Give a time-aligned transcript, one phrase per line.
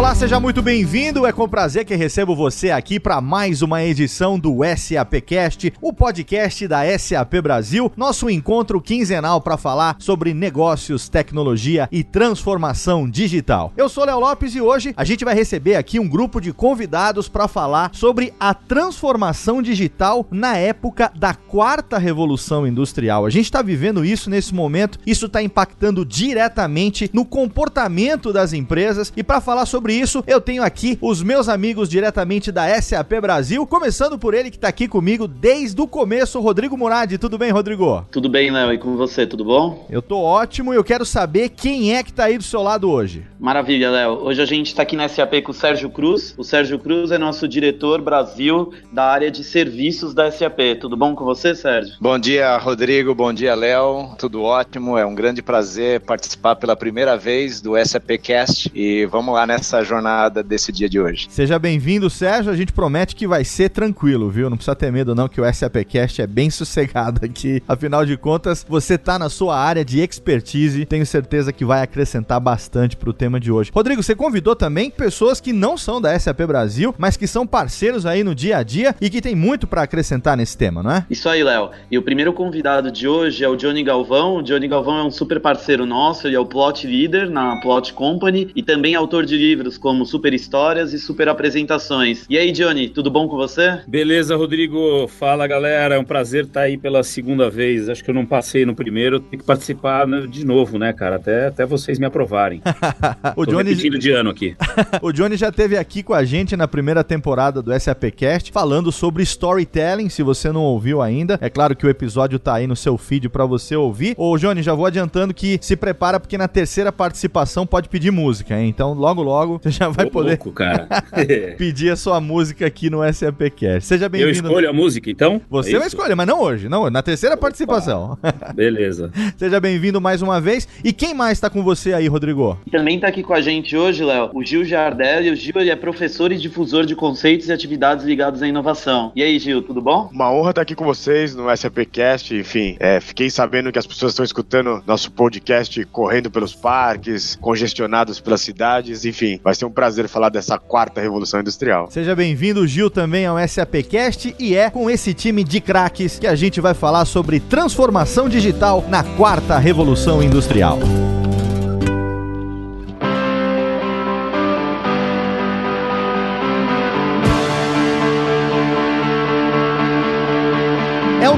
[0.00, 1.26] Olá, seja muito bem-vindo.
[1.26, 6.66] É com prazer que recebo você aqui para mais uma edição do SAPcast, o podcast
[6.66, 13.74] da SAP Brasil, nosso encontro quinzenal para falar sobre negócios, tecnologia e transformação digital.
[13.76, 17.28] Eu sou Léo Lopes e hoje a gente vai receber aqui um grupo de convidados
[17.28, 23.26] para falar sobre a transformação digital na época da quarta revolução industrial.
[23.26, 29.12] A gente está vivendo isso nesse momento, isso está impactando diretamente no comportamento das empresas
[29.14, 33.20] e para falar sobre sobre isso, eu tenho aqui os meus amigos diretamente da SAP
[33.20, 37.12] Brasil, começando por ele que está aqui comigo desde o começo, Rodrigo Murad.
[37.18, 38.06] Tudo bem, Rodrigo?
[38.10, 38.72] Tudo bem, Léo.
[38.72, 39.86] E com você, tudo bom?
[39.90, 42.88] Eu tô ótimo e eu quero saber quem é que está aí do seu lado
[42.88, 43.24] hoje.
[43.38, 44.12] Maravilha, Léo.
[44.22, 46.34] Hoje a gente está aqui na SAP com o Sérgio Cruz.
[46.38, 50.78] O Sérgio Cruz é nosso diretor Brasil da área de serviços da SAP.
[50.80, 51.94] Tudo bom com você, Sérgio?
[52.00, 53.14] Bom dia, Rodrigo.
[53.14, 54.14] Bom dia, Léo.
[54.18, 54.96] Tudo ótimo.
[54.96, 59.79] É um grande prazer participar pela primeira vez do SAP Cast e vamos lá nessa
[59.84, 61.26] jornada desse dia de hoje.
[61.30, 62.52] Seja bem-vindo, Sérgio.
[62.52, 64.50] A gente promete que vai ser tranquilo, viu?
[64.50, 67.62] Não precisa ter medo não que o SAPcast é bem sossegado aqui.
[67.68, 70.84] Afinal de contas, você tá na sua área de expertise.
[70.86, 73.70] Tenho certeza que vai acrescentar bastante pro tema de hoje.
[73.74, 78.06] Rodrigo, você convidou também pessoas que não são da SAP Brasil, mas que são parceiros
[78.06, 81.06] aí no dia a dia e que tem muito para acrescentar nesse tema, não é?
[81.10, 81.70] Isso aí, Léo.
[81.90, 84.36] E o primeiro convidado de hoje é o Johnny Galvão.
[84.36, 87.92] O Johnny Galvão é um super parceiro nosso, ele é o plot leader na Plot
[87.92, 92.24] Company e também autor de livros livros como Super Histórias e Super Apresentações.
[92.30, 93.80] E aí, Johnny, tudo bom com você?
[93.86, 95.06] Beleza, Rodrigo.
[95.06, 95.96] Fala, galera.
[95.96, 97.88] É um prazer estar aí pela segunda vez.
[97.88, 101.16] Acho que eu não passei no primeiro, tenho que participar né, de novo, né, cara?
[101.16, 102.62] Até, até vocês me aprovarem.
[103.36, 104.56] o Tô Johnny repetindo de ano aqui.
[105.02, 109.22] o Johnny já teve aqui com a gente na primeira temporada do SAPcast falando sobre
[109.22, 111.38] storytelling, se você não ouviu ainda.
[111.42, 114.14] É claro que o episódio tá aí no seu feed para você ouvir.
[114.16, 118.58] Ô, Johnny, já vou adiantando que se prepara porque na terceira participação pode pedir música,
[118.58, 118.70] hein?
[118.70, 120.88] Então, logo logo você já vai Tô poder louco, cara.
[121.56, 123.86] pedir a sua música aqui no SAPcast.
[123.86, 124.46] Seja bem-vindo.
[124.46, 125.40] Eu escolho a música, então?
[125.48, 127.42] Você é vai escolher, mas não hoje, não na terceira Opa.
[127.42, 128.18] participação.
[128.54, 129.10] Beleza.
[129.36, 130.68] Seja bem-vindo mais uma vez.
[130.84, 132.58] E quem mais está com você aí, Rodrigo?
[132.70, 135.30] Também está aqui com a gente hoje, Léo, o Gil Jardelli.
[135.30, 139.12] O Gil ele é professor e difusor de conceitos e atividades ligados à inovação.
[139.14, 140.08] E aí, Gil, tudo bom?
[140.12, 142.34] Uma honra estar aqui com vocês no SAPcast.
[142.34, 148.20] Enfim, é, fiquei sabendo que as pessoas estão escutando nosso podcast correndo pelos parques, congestionados
[148.20, 149.04] pelas cidades.
[149.04, 151.90] Enfim, vai ser um prazer falar dessa quarta revolução industrial.
[151.90, 156.34] Seja bem-vindo, Gil, também ao SAPcast e é com esse time de craques que a
[156.34, 160.78] gente vai falar sobre transformação digital na quarta revolução industrial.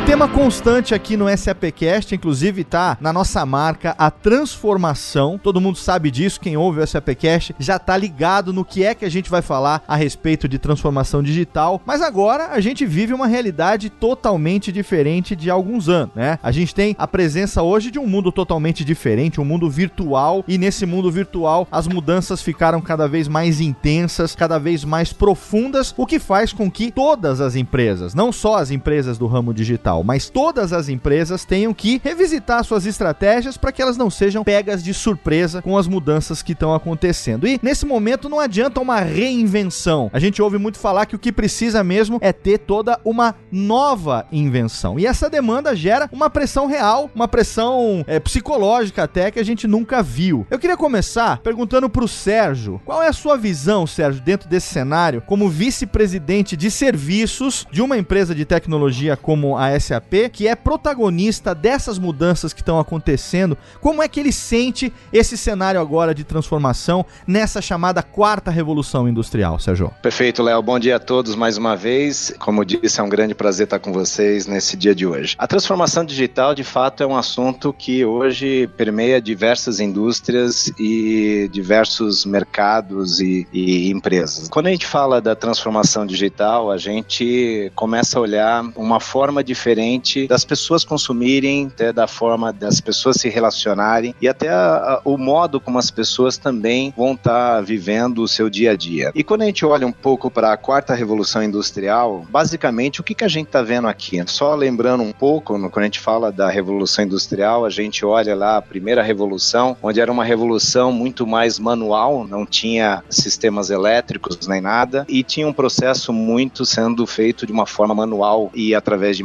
[0.04, 5.38] Tema constante aqui no SAPcast, inclusive tá na nossa marca a transformação.
[5.38, 9.04] Todo mundo sabe disso, quem ouve o SAPcast já tá ligado no que é que
[9.04, 11.80] a gente vai falar a respeito de transformação digital.
[11.86, 16.38] Mas agora a gente vive uma realidade totalmente diferente de alguns anos, né?
[16.42, 20.58] A gente tem a presença hoje de um mundo totalmente diferente, um mundo virtual, e
[20.58, 26.06] nesse mundo virtual as mudanças ficaram cada vez mais intensas, cada vez mais profundas, o
[26.06, 30.30] que faz com que todas as empresas, não só as empresas do ramo digital, mas
[30.30, 34.94] todas as empresas tenham que revisitar suas estratégias para que elas não sejam pegas de
[34.94, 37.48] surpresa com as mudanças que estão acontecendo.
[37.48, 40.08] E nesse momento não adianta uma reinvenção.
[40.12, 44.26] A gente ouve muito falar que o que precisa mesmo é ter toda uma nova
[44.31, 44.98] invenção.
[44.98, 49.66] E essa demanda gera uma pressão real, uma pressão é, psicológica até que a gente
[49.66, 50.47] nunca viu.
[50.50, 54.69] Eu queria começar perguntando para o Sérgio, qual é a sua visão, Sérgio, dentro desse
[54.69, 60.55] cenário, como vice-presidente de serviços de uma empresa de tecnologia como a SAP, que é
[60.55, 63.58] protagonista dessas mudanças que estão acontecendo.
[63.81, 69.58] Como é que ele sente esse cenário agora de transformação nessa chamada quarta revolução industrial,
[69.58, 69.93] Sérgio?
[70.00, 70.62] Perfeito, Léo.
[70.62, 72.34] Bom dia a todos mais uma vez.
[72.38, 75.34] Como disse, é um grande prazer estar com vocês nesse dia de hoje.
[75.38, 82.25] A transformação digital, de fato, é um assunto que hoje permeia diversas indústrias e diversos
[82.25, 84.49] mercados e, e empresas.
[84.49, 89.55] Quando a gente fala da transformação digital, a gente começa a olhar uma forma de
[89.72, 95.00] diferente das pessoas consumirem, até da forma das pessoas se relacionarem e até a, a,
[95.04, 99.10] o modo como as pessoas também vão estar tá vivendo o seu dia a dia.
[99.14, 103.14] E quando a gente olha um pouco para a quarta revolução industrial, basicamente o que,
[103.14, 104.22] que a gente está vendo aqui?
[104.26, 108.58] Só lembrando um pouco, quando a gente fala da revolução industrial, a gente olha lá
[108.58, 114.60] a primeira revolução, onde era uma revolução muito mais manual, não tinha sistemas elétricos nem
[114.60, 119.24] nada, e tinha um processo muito sendo feito de uma forma manual e através de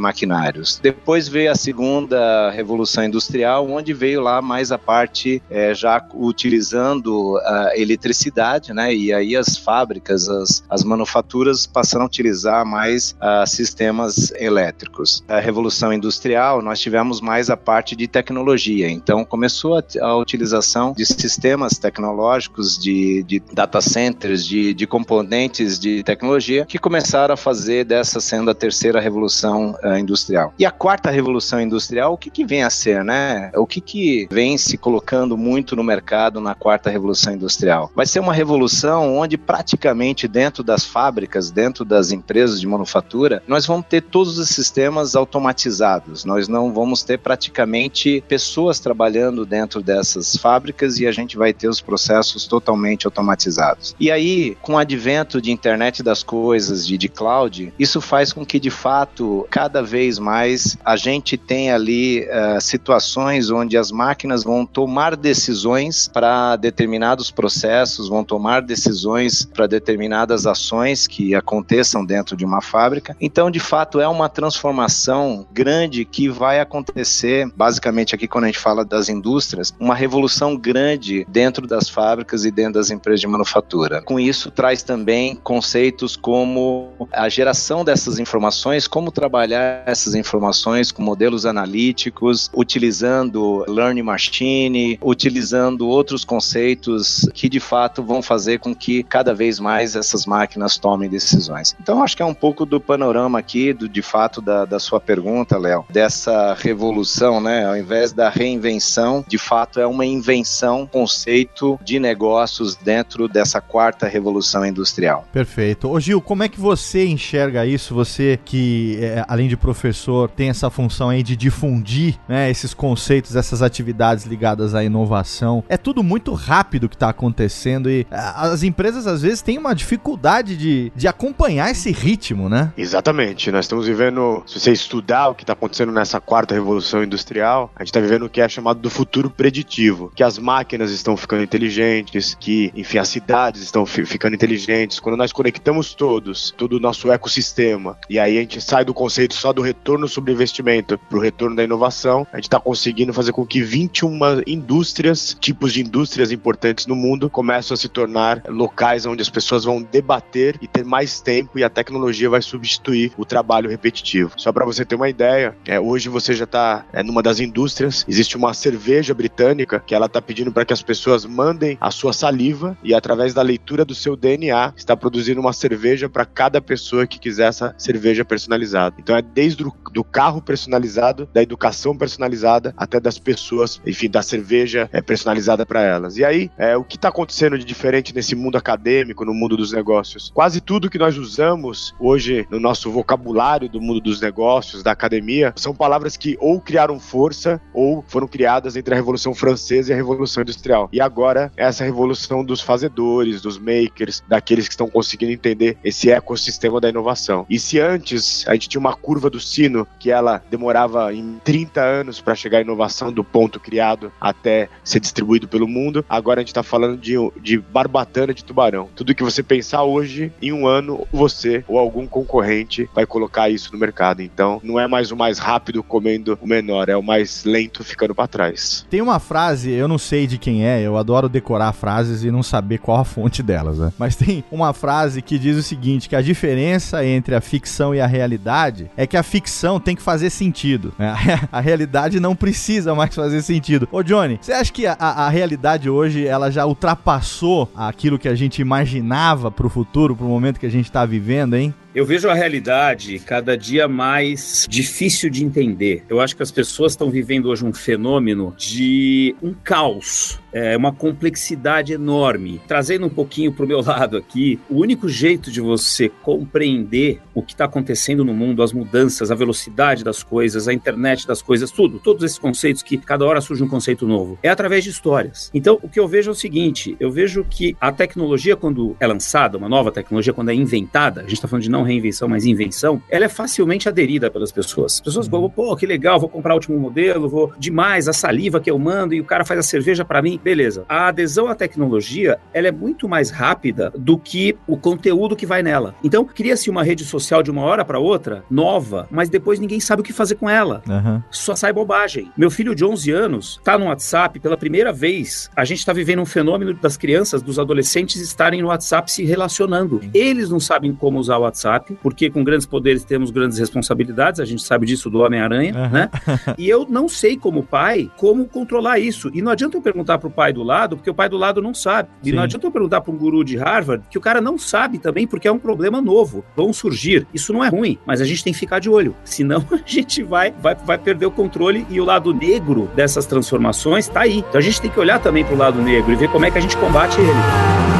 [0.82, 7.38] Depois veio a segunda revolução industrial, onde veio lá mais a parte é, já utilizando
[7.38, 8.94] a eletricidade, né?
[8.94, 15.24] E aí as fábricas, as, as manufaturas passaram a utilizar mais uh, sistemas elétricos.
[15.28, 18.90] A revolução industrial, nós tivemos mais a parte de tecnologia.
[18.90, 25.80] Então começou a, a utilização de sistemas tecnológicos, de, de data centers, de, de componentes
[25.80, 30.54] de tecnologia que começaram a fazer dessa sendo a terceira revolução uh, industrial.
[30.60, 33.52] E a quarta revolução industrial, o que, que vem a ser, né?
[33.56, 37.92] O que, que vem se colocando muito no mercado na quarta revolução industrial?
[37.96, 43.66] Vai ser uma revolução onde praticamente dentro das fábricas, dentro das empresas de manufatura, nós
[43.66, 46.26] vamos ter todos os sistemas automatizados.
[46.26, 51.68] Nós não vamos ter praticamente pessoas trabalhando dentro dessas fábricas e a gente vai ter
[51.68, 53.96] os processos totalmente automatizados.
[54.00, 58.46] E aí, com o advento de internet das coisas, de, de cloud, isso faz com
[58.46, 64.44] que de fato cada vez mais a gente tenha ali uh, situações onde as máquinas
[64.44, 72.36] vão tomar decisões para determinados processos, vão tomar decisões para determinadas ações que aconteçam dentro
[72.36, 73.16] de uma fábrica.
[73.20, 78.60] Então, de fato, é uma transformação grande que vai acontecer, basicamente aqui quando a gente
[78.60, 84.02] fala das indústrias, uma revolução grande dentro das fábricas e dentro das empresas de manufatura.
[84.02, 91.02] Com isso, traz também conceitos como a geração dessas informações, como trabalhar essas informações com
[91.02, 99.04] modelos analíticos, utilizando learning machine, utilizando outros conceitos que de fato vão fazer com que
[99.04, 101.76] cada vez mais essas máquinas tomem decisões.
[101.82, 105.00] Então, acho que é um pouco do panorama aqui, do, de fato, da, da sua
[105.00, 107.66] pergunta, Léo, dessa revolução, né?
[107.66, 114.08] Ao invés da reinvenção, de fato, é uma invenção, conceito de negócios dentro dessa quarta
[114.08, 115.26] revolução industrial.
[115.32, 115.90] Perfeito.
[115.90, 117.96] Ô Gil, como é que você enxerga isso?
[117.96, 119.87] Você que, é, além de professor,
[120.36, 125.64] tem essa função aí de difundir né, esses conceitos, essas atividades ligadas à inovação.
[125.70, 130.56] É tudo muito rápido que está acontecendo e as empresas às vezes têm uma dificuldade
[130.56, 132.72] de, de acompanhar esse ritmo, né?
[132.78, 133.52] Exatamente.
[133.52, 137.84] Nós estamos vivendo, se você estudar o que está acontecendo nessa quarta revolução industrial, a
[137.84, 141.44] gente está vivendo o que é chamado do futuro preditivo, que as máquinas estão ficando
[141.44, 145.00] inteligentes, que, enfim, as cidades estão ficando inteligentes.
[145.00, 149.34] Quando nós conectamos todos, todo o nosso ecossistema, e aí a gente sai do conceito
[149.34, 149.77] só do retorno
[150.08, 154.18] sobre investimento para o retorno da inovação, a gente está conseguindo fazer com que 21
[154.46, 159.64] indústrias, tipos de indústrias importantes no mundo, começam a se tornar locais onde as pessoas
[159.64, 164.34] vão debater e ter mais tempo e a tecnologia vai substituir o trabalho repetitivo.
[164.38, 168.06] Só para você ter uma ideia, é, hoje você já está é, numa das indústrias,
[168.08, 172.14] existe uma cerveja britânica que ela está pedindo para que as pessoas mandem a sua
[172.14, 177.08] saliva e através da leitura do seu DNA está produzindo uma cerveja para cada pessoa
[177.08, 178.96] que quiser essa cerveja personalizada.
[179.00, 184.22] Então é desde o do carro personalizado, da educação personalizada até das pessoas, enfim, da
[184.22, 186.18] cerveja é, personalizada para elas.
[186.18, 189.72] E aí, é, o que está acontecendo de diferente nesse mundo acadêmico, no mundo dos
[189.72, 190.32] negócios?
[190.34, 195.54] Quase tudo que nós usamos hoje no nosso vocabulário do mundo dos negócios, da academia,
[195.56, 199.98] são palavras que ou criaram força ou foram criadas entre a Revolução Francesa e a
[199.98, 200.90] Revolução Industrial.
[200.92, 206.80] E agora, essa revolução dos fazedores, dos makers, daqueles que estão conseguindo entender esse ecossistema
[206.80, 207.46] da inovação.
[207.50, 211.82] E se antes a gente tinha uma curva do sino que ela demorava em 30
[211.82, 216.42] anos para chegar à inovação do ponto criado até ser distribuído pelo mundo, agora a
[216.42, 218.88] gente está falando de, de barbatana de tubarão.
[218.96, 223.74] Tudo que você pensar hoje, em um ano, você ou algum concorrente vai colocar isso
[223.74, 224.22] no mercado.
[224.22, 228.14] Então, não é mais o mais rápido comendo o menor, é o mais lento ficando
[228.14, 228.86] para trás.
[228.92, 232.44] Tem uma frase, eu não sei de quem é, eu adoro decorar frases e não
[232.44, 233.92] saber qual a fonte delas, né?
[233.98, 238.00] Mas tem uma frase que diz o seguinte: que a diferença entre a ficção e
[238.00, 239.47] a realidade é que a ficção
[239.80, 240.94] tem que fazer sentido.
[240.98, 241.16] Né?
[241.52, 243.88] A realidade não precisa mais fazer sentido.
[243.92, 248.36] Ô, Johnny, você acha que a, a realidade hoje ela já ultrapassou aquilo que a
[248.36, 251.74] gente imaginava pro futuro, pro momento que a gente tá vivendo, hein?
[251.98, 256.06] Eu vejo a realidade cada dia mais difícil de entender.
[256.08, 260.94] Eu acho que as pessoas estão vivendo hoje um fenômeno de um caos é uma
[260.94, 262.60] complexidade enorme.
[262.68, 267.42] Trazendo um pouquinho para o meu lado aqui, o único jeito de você compreender o
[267.44, 271.70] que está acontecendo no mundo, as mudanças, a velocidade das coisas, a internet das coisas,
[271.72, 275.52] tudo, todos esses conceitos que cada hora surge um conceito novo, é através de histórias.
[275.54, 279.06] Então, o que eu vejo é o seguinte: eu vejo que a tecnologia, quando é
[279.06, 282.46] lançada, uma nova tecnologia, quando é inventada, a gente está falando de não reinvenção, mas
[282.46, 284.94] invenção, ela é facilmente aderida pelas pessoas.
[284.96, 288.60] As pessoas vão, pô, que legal, vou comprar o último modelo, vou demais, a saliva
[288.60, 290.86] que eu mando e o cara faz a cerveja para mim beleza.
[290.88, 295.64] A adesão à tecnologia, ela é muito mais rápida do que o conteúdo que vai
[295.64, 295.96] nela.
[296.04, 300.02] Então, cria-se uma rede social de uma hora para outra, nova, mas depois ninguém sabe
[300.02, 300.82] o que fazer com ela.
[300.88, 301.22] Uhum.
[301.32, 302.32] Só sai bobagem.
[302.38, 305.50] Meu filho de 11 anos tá no WhatsApp pela primeira vez.
[305.56, 310.02] A gente tá vivendo um fenômeno das crianças, dos adolescentes estarem no WhatsApp se relacionando.
[310.14, 311.67] Eles não sabem como usar o WhatsApp,
[312.02, 315.90] porque com grandes poderes temos grandes responsabilidades, a gente sabe disso do Homem-Aranha, uhum.
[315.90, 316.10] né?
[316.58, 319.30] e eu não sei como pai como controlar isso.
[319.34, 321.74] E não adianta eu perguntar pro pai do lado, porque o pai do lado não
[321.74, 322.10] sabe.
[322.24, 322.36] E Sim.
[322.36, 325.28] não adianta eu perguntar para um guru de Harvard que o cara não sabe também,
[325.28, 326.44] porque é um problema novo.
[326.56, 327.28] Vão surgir.
[327.34, 329.16] Isso não é ruim, mas a gente tem que ficar de olho.
[329.24, 334.08] Senão a gente vai, vai, vai perder o controle e o lado negro dessas transformações
[334.08, 334.40] está aí.
[334.40, 336.52] Então a gente tem que olhar também para o lado negro e ver como é
[336.52, 337.97] que a gente combate ele.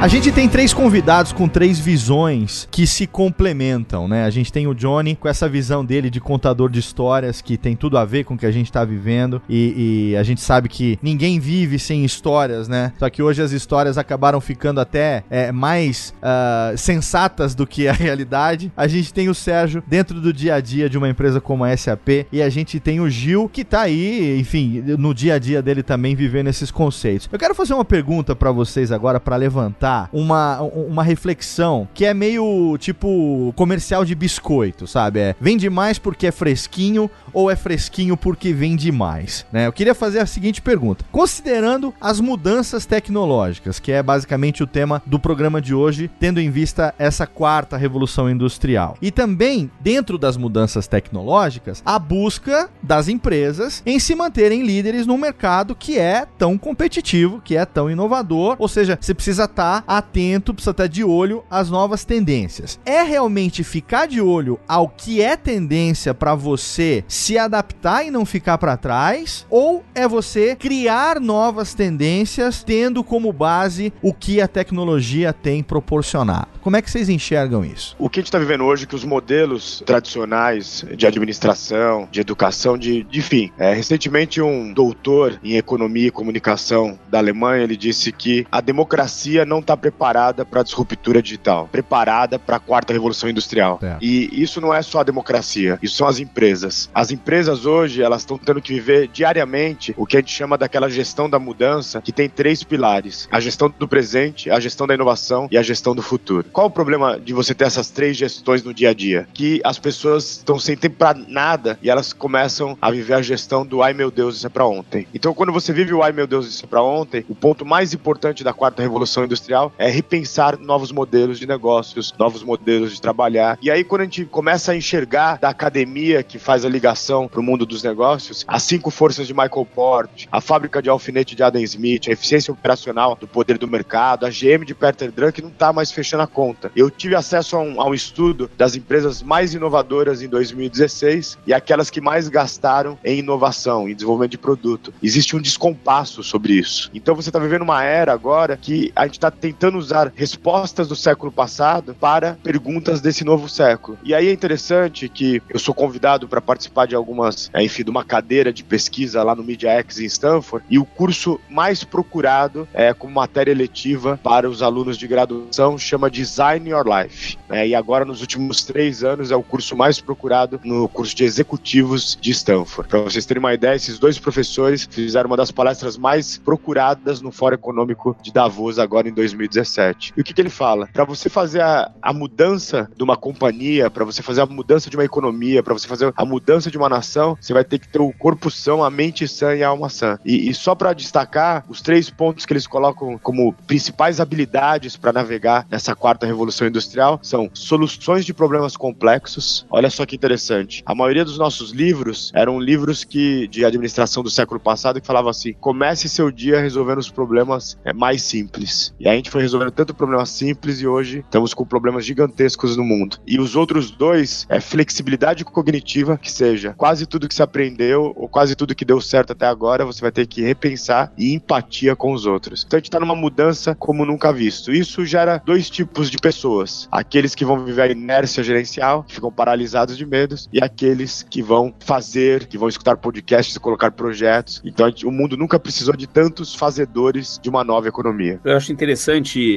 [0.00, 4.24] A gente tem três convidados com três visões que se complementam, né?
[4.24, 7.76] A gente tem o Johnny com essa visão dele de contador de histórias que tem
[7.76, 10.70] tudo a ver com o que a gente está vivendo e, e, a gente sabe
[10.70, 12.94] que ninguém vive sem histórias, né?
[12.98, 17.92] Só que hoje as histórias acabaram ficando até é, mais uh, sensatas do que a
[17.92, 18.72] realidade.
[18.74, 21.76] A gente tem o Sérgio dentro do dia a dia de uma empresa como a
[21.76, 25.60] SAP e a gente tem o Gil que tá aí, enfim, no dia a dia
[25.60, 27.28] dele também vivendo esses conceitos.
[27.30, 32.14] Eu quero fazer uma pergunta para vocês agora para levantar uma, uma reflexão que é
[32.14, 35.20] meio tipo comercial de biscoito, sabe?
[35.20, 39.66] É vende mais porque é fresquinho ou é fresquinho porque vende mais, né?
[39.66, 45.02] Eu queria fazer a seguinte pergunta: considerando as mudanças tecnológicas, que é basicamente o tema
[45.06, 50.36] do programa de hoje, tendo em vista essa quarta revolução industrial, e também dentro das
[50.36, 56.58] mudanças tecnológicas, a busca das empresas em se manterem líderes num mercado que é tão
[56.58, 61.44] competitivo, que é tão inovador, ou seja, você precisa estar atento, precisa estar de olho
[61.50, 62.78] às novas tendências.
[62.84, 68.24] É realmente ficar de olho ao que é tendência para você se adaptar e não
[68.24, 69.46] ficar para trás?
[69.50, 76.48] Ou é você criar novas tendências tendo como base o que a tecnologia tem proporcionado?
[76.60, 77.96] Como é que vocês enxergam isso?
[77.98, 82.20] O que a gente está vivendo hoje é que os modelos tradicionais de administração, de
[82.20, 87.76] educação, de, de enfim, é, recentemente um doutor em economia e comunicação da Alemanha ele
[87.76, 92.92] disse que a democracia não está preparada para a disruptura digital, preparada para a quarta
[92.92, 93.78] revolução industrial.
[93.82, 93.96] É.
[94.00, 96.90] E isso não é só a democracia, isso são as empresas.
[96.92, 100.90] As empresas hoje, elas estão tendo que viver diariamente o que a gente chama daquela
[100.90, 105.48] gestão da mudança, que tem três pilares: a gestão do presente, a gestão da inovação
[105.50, 106.46] e a gestão do futuro.
[106.52, 109.28] Qual o problema de você ter essas três gestões no dia a dia?
[109.32, 113.64] Que as pessoas estão sem tempo para nada e elas começam a viver a gestão
[113.64, 115.06] do ai meu Deus, isso é para ontem.
[115.14, 117.94] Então, quando você vive o ai meu Deus, isso é para ontem, o ponto mais
[117.94, 123.58] importante da quarta revolução industrial é repensar novos modelos de negócios, novos modelos de trabalhar.
[123.60, 127.40] E aí, quando a gente começa a enxergar da academia que faz a ligação para
[127.40, 131.42] o mundo dos negócios, as cinco forças de Michael Port, a fábrica de alfinete de
[131.42, 135.50] Adam Smith, a eficiência operacional do poder do mercado, a GM de Peter Drucker não
[135.50, 136.70] está mais fechando a conta.
[136.74, 141.52] Eu tive acesso a um, a um estudo das empresas mais inovadoras em 2016 e
[141.52, 144.92] aquelas que mais gastaram em inovação, em desenvolvimento de produto.
[145.02, 146.90] Existe um descompasso sobre isso.
[146.94, 150.96] Então você está vivendo uma era agora que a gente está tentando usar respostas do
[150.96, 153.98] século passado para perguntas desse novo século.
[154.02, 157.90] E aí é interessante que eu sou convidado para participar de algumas, é, enfim, de
[157.90, 162.92] uma cadeira de pesquisa lá no MediaX em Stanford, e o curso mais procurado é,
[162.92, 167.36] como matéria letiva para os alunos de graduação chama Design Your Life.
[167.48, 171.24] É, e agora, nos últimos três anos, é o curso mais procurado no curso de
[171.24, 172.88] executivos de Stanford.
[172.88, 177.32] Para vocês terem uma ideia, esses dois professores fizeram uma das palestras mais procuradas no
[177.32, 179.39] Fórum Econômico de Davos agora em 2020.
[179.40, 180.12] 2017.
[180.16, 180.88] E o que, que ele fala?
[180.92, 184.96] Para você fazer a, a mudança de uma companhia, para você fazer a mudança de
[184.96, 188.00] uma economia, para você fazer a mudança de uma nação, você vai ter que ter
[188.00, 190.18] o corpo são, a mente sã e a alma sã.
[190.24, 195.12] E, e só para destacar os três pontos que eles colocam como principais habilidades para
[195.12, 199.66] navegar nessa quarta revolução industrial são soluções de problemas complexos.
[199.70, 200.82] Olha só que interessante.
[200.84, 205.30] A maioria dos nossos livros eram livros que de administração do século passado que falavam
[205.30, 208.94] assim: comece seu dia resolvendo os problemas é, mais simples.
[208.98, 212.84] E a gente foi resolvendo tanto problemas simples e hoje estamos com problemas gigantescos no
[212.84, 213.18] mundo.
[213.26, 218.28] E os outros dois é flexibilidade cognitiva, que seja quase tudo que se aprendeu ou
[218.28, 222.12] quase tudo que deu certo até agora, você vai ter que repensar e empatia com
[222.12, 222.64] os outros.
[222.66, 224.72] Então a gente está numa mudança como nunca visto.
[224.72, 229.30] Isso gera dois tipos de pessoas: aqueles que vão viver a inércia gerencial, que ficam
[229.30, 234.60] paralisados de medos, e aqueles que vão fazer, que vão escutar podcasts e colocar projetos.
[234.64, 238.40] Então gente, o mundo nunca precisou de tantos fazedores de uma nova economia.
[238.44, 239.09] Eu acho interessante,